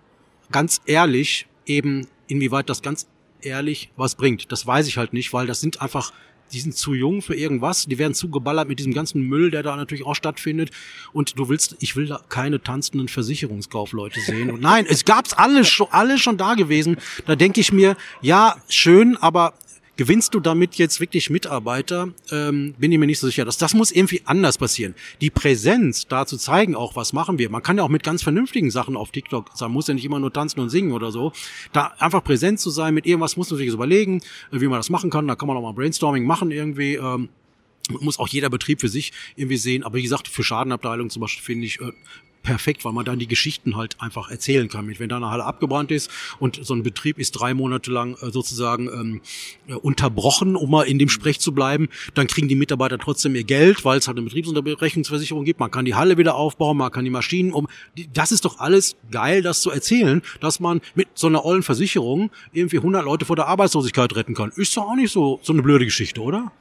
ganz 0.51 0.81
ehrlich 0.87 1.47
eben, 1.67 2.07
inwieweit 2.27 2.69
das 2.69 2.83
ganz 2.83 3.07
ehrlich 3.41 3.91
was 3.97 4.15
bringt. 4.15 4.51
Das 4.53 4.67
weiß 4.67 4.87
ich 4.87 4.97
halt 4.97 5.13
nicht, 5.13 5.33
weil 5.33 5.47
das 5.47 5.61
sind 5.61 5.81
einfach 5.81 6.13
die 6.53 6.61
sind 6.61 6.77
zu 6.77 6.95
jung 6.95 7.23
für 7.23 7.35
irgendwas, 7.35 7.87
die 7.87 7.99
werden 7.99 8.15
zugeballert 8.15 8.69
mit 8.69 8.79
diesem 8.79 8.95
ganzen 8.95 9.23
Müll, 9.23 9.51
der 9.51 9.63
da 9.63 9.77
natürlich 9.77 10.07
auch 10.07 10.15
stattfindet. 10.15 10.71
Und 11.13 11.39
du 11.39 11.49
willst, 11.49 11.77
ich 11.81 11.97
will 11.97 12.07
da 12.07 12.21
keine 12.29 12.63
tanzenden 12.63 13.09
Versicherungskaufleute 13.09 14.21
sehen. 14.21 14.51
Und 14.51 14.61
nein, 14.61 14.87
es 14.89 15.05
gab's 15.05 15.33
alles 15.33 15.69
schon, 15.69 15.89
alles 15.91 16.21
schon 16.21 16.37
da 16.37 16.55
gewesen. 16.55 16.99
Da 17.27 17.35
denke 17.35 17.61
ich 17.61 17.73
mir, 17.73 17.97
ja, 18.21 18.57
schön, 18.69 19.17
aber 19.17 19.55
Gewinnst 19.97 20.35
du 20.35 20.41
damit 20.41 20.75
jetzt 20.75 20.99
wirklich 20.99 21.31
Mitarbeiter? 21.31 22.09
Ähm, 22.33 22.75
bin 22.79 22.91
ich 22.91 22.99
mir 22.99 23.07
nicht 23.07 23.21
so 23.21 23.29
sicher. 23.29 23.45
Das, 23.45 23.59
das 23.59 23.75
muss 23.75 23.93
irgendwie 23.93 24.23
anders 24.25 24.59
passieren. 24.59 24.95
Die 25.21 25.31
Präsenz 25.31 26.09
da 26.09 26.27
zu 26.27 26.37
zeigen, 26.37 26.75
auch 26.75 26.97
was 26.97 27.13
machen 27.13 27.39
wir. 27.39 27.49
Man 27.49 27.63
kann 27.63 27.77
ja 27.77 27.85
auch 27.85 27.89
mit 27.89 28.03
ganz 28.03 28.23
vernünftigen 28.23 28.73
Sachen 28.73 28.97
auf 28.97 29.13
TikTok 29.13 29.51
sein, 29.55 29.71
muss 29.71 29.87
ja 29.87 29.95
nicht 29.95 30.05
immer 30.05 30.19
nur 30.19 30.33
tanzen 30.33 30.59
und 30.59 30.71
singen 30.71 30.93
oder 30.93 31.13
so. 31.13 31.33
Da 31.73 31.95
einfach 31.99 32.25
präsent 32.25 32.59
zu 32.59 32.71
sein 32.71 32.93
mit 32.93 33.07
irgendwas, 33.07 33.37
muss 33.37 33.51
man 33.51 33.59
sich 33.59 33.69
überlegen, 33.69 34.21
äh, 34.51 34.61
wie 34.61 34.67
man 34.67 34.81
das 34.81 34.91
machen 34.91 35.11
kann. 35.11 35.29
Da 35.29 35.37
kann 35.37 35.47
man 35.47 35.57
auch 35.57 35.63
mal 35.63 35.73
Brainstorming 35.73 36.25
machen 36.25 36.51
irgendwie. 36.51 36.95
Ähm, 36.95 37.29
muss 38.01 38.19
auch 38.19 38.29
jeder 38.29 38.51
Betrieb 38.51 38.81
für 38.81 38.89
sich 38.89 39.13
irgendwie 39.37 39.59
sehen. 39.59 39.85
Aber 39.85 39.97
wie 39.97 40.03
gesagt, 40.03 40.27
für 40.27 40.43
Schadenabteilung 40.43 41.11
zum 41.11 41.21
Beispiel 41.21 41.45
finde 41.45 41.67
ich, 41.67 41.81
äh, 41.81 41.93
perfekt, 42.45 42.85
weil 42.85 42.93
man 42.93 43.05
dann 43.05 43.19
die 43.19 43.27
Geschichten 43.27 43.77
halt 43.77 44.01
einfach 44.01 44.31
erzählen 44.31 44.69
kann. 44.69 44.87
Wenn 44.99 45.09
da 45.09 45.17
eine 45.17 45.31
Halle 45.31 45.45
abgebrannt 45.45 45.91
ist 45.91 46.11
und 46.39 46.61
so 46.63 46.75
ein 46.75 46.85
Betrieb 46.85 47.19
ist 47.19 47.33
drei 47.33 47.55
Monate 47.55 47.91
lang 47.91 48.15
äh, 48.23 48.31
sozusagen 48.31 48.87
ähm, 48.89 49.21
äh, 49.67 49.75
unterbrochen, 49.75 50.55
um 50.55 50.71
mal 50.71 50.85
in 50.85 51.01
dem 51.01 51.09
Sprech 51.09 51.41
zu 51.41 51.53
bleiben, 51.53 51.89
dann 52.15 52.29
kriegen 52.29 52.47
die 52.47 52.55
Mitarbeiter 52.55 52.99
trotzdem 52.99 53.35
ihr 53.35 53.43
Geld, 53.43 53.85
weil 53.85 53.99
es 53.99 54.07
halt 54.07 54.19
eine 54.19 54.27
Betriebsunterbrechungsversicherung 54.27 55.45
gibt. 55.45 55.59
Man 55.59 55.73
kann 55.73 55.85
die 55.85 55.97
Halle 55.97 56.19
wieder 56.19 56.37
aufbauen, 56.37 56.77
man 56.77 56.93
kann 56.93 57.05
die 57.05 57.11
Maschinen 57.11 57.53
um. 57.53 57.67
Das 58.13 58.31
ist 58.31 58.45
doch 58.45 58.61
alles 58.61 58.95
geil, 59.11 59.43
das 59.43 59.63
zu 59.63 59.71
erzählen, 59.71 60.23
dass 60.41 60.61
man 60.61 60.81
mit 60.95 61.09
so 61.15 61.27
einer 61.27 61.45
ollen 61.45 61.65
Versicherung 61.65 62.31
irgendwie 62.53 62.77
100 62.77 63.05
Leute 63.05 63.25
vor 63.25 63.37
der 63.37 63.49
Arbeitslosigkeit 63.49 64.15
retten 64.15 64.35
kann. 64.35 64.53
Ist 64.55 64.77
doch 64.77 64.85
auch 64.85 64.97
nicht 64.97 65.11
so 65.11 65.41
so 65.43 65.53
eine 65.53 65.63
blöde 65.63 65.87
Geschichte, 65.87 66.21
oder? 66.21 66.53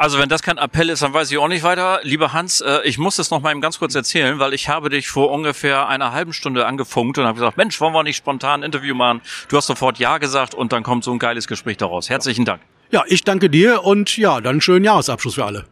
Also 0.00 0.18
wenn 0.18 0.30
das 0.30 0.40
kein 0.40 0.56
Appell 0.56 0.88
ist, 0.88 1.02
dann 1.02 1.12
weiß 1.12 1.30
ich 1.30 1.36
auch 1.36 1.46
nicht 1.46 1.62
weiter. 1.62 2.00
Lieber 2.04 2.32
Hans, 2.32 2.62
äh, 2.62 2.78
ich 2.84 2.96
muss 2.96 3.16
das 3.16 3.30
noch 3.30 3.42
mal 3.42 3.50
eben 3.50 3.60
ganz 3.60 3.78
kurz 3.78 3.94
erzählen, 3.94 4.38
weil 4.38 4.54
ich 4.54 4.66
habe 4.66 4.88
dich 4.88 5.08
vor 5.08 5.30
ungefähr 5.30 5.88
einer 5.88 6.12
halben 6.12 6.32
Stunde 6.32 6.64
angefunkt 6.64 7.18
und 7.18 7.26
habe 7.26 7.34
gesagt, 7.34 7.58
Mensch, 7.58 7.78
wollen 7.82 7.92
wir 7.92 8.02
nicht 8.02 8.16
spontan 8.16 8.60
ein 8.60 8.62
Interview 8.62 8.94
machen? 8.94 9.20
Du 9.50 9.58
hast 9.58 9.66
sofort 9.66 9.98
Ja 9.98 10.16
gesagt 10.16 10.54
und 10.54 10.72
dann 10.72 10.84
kommt 10.84 11.04
so 11.04 11.12
ein 11.12 11.18
geiles 11.18 11.46
Gespräch 11.46 11.76
daraus. 11.76 12.08
Herzlichen 12.08 12.46
Dank. 12.46 12.62
Ja, 12.90 13.04
ich 13.08 13.24
danke 13.24 13.50
dir 13.50 13.84
und 13.84 14.16
ja, 14.16 14.40
dann 14.40 14.62
schönen 14.62 14.86
Jahresabschluss 14.86 15.34
für 15.34 15.44
alle. 15.44 15.66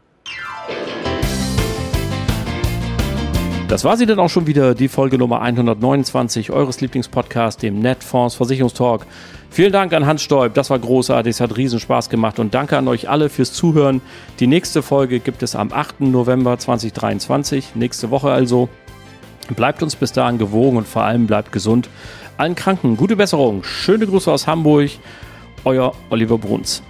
Das 3.68 3.84
war 3.84 3.98
sie 3.98 4.06
dann 4.06 4.18
auch 4.18 4.30
schon 4.30 4.46
wieder, 4.46 4.74
die 4.74 4.88
Folge 4.88 5.18
Nummer 5.18 5.42
129 5.42 6.50
eures 6.50 6.80
Lieblingspodcasts, 6.80 7.60
dem 7.60 7.80
Netfonds 7.80 8.34
Versicherungstalk. 8.34 9.04
Vielen 9.50 9.72
Dank 9.72 9.92
an 9.92 10.06
Hans 10.06 10.22
Stoib, 10.22 10.54
das 10.54 10.70
war 10.70 10.78
großartig, 10.78 11.32
es 11.32 11.40
hat 11.42 11.54
riesen 11.58 11.78
Spaß 11.78 12.08
gemacht 12.08 12.38
und 12.38 12.54
danke 12.54 12.78
an 12.78 12.88
euch 12.88 13.10
alle 13.10 13.28
fürs 13.28 13.52
Zuhören. 13.52 14.00
Die 14.40 14.46
nächste 14.46 14.80
Folge 14.80 15.20
gibt 15.20 15.42
es 15.42 15.54
am 15.54 15.70
8. 15.70 16.00
November 16.00 16.58
2023, 16.58 17.74
nächste 17.74 18.10
Woche 18.10 18.30
also. 18.30 18.70
Bleibt 19.54 19.82
uns 19.82 19.96
bis 19.96 20.12
dahin 20.12 20.38
gewogen 20.38 20.78
und 20.78 20.88
vor 20.88 21.02
allem 21.02 21.26
bleibt 21.26 21.52
gesund. 21.52 21.90
Allen 22.38 22.54
Kranken 22.54 22.96
gute 22.96 23.16
Besserung, 23.16 23.64
schöne 23.64 24.06
Grüße 24.06 24.32
aus 24.32 24.46
Hamburg, 24.46 24.92
euer 25.66 25.92
Oliver 26.08 26.38
Bruns. 26.38 26.82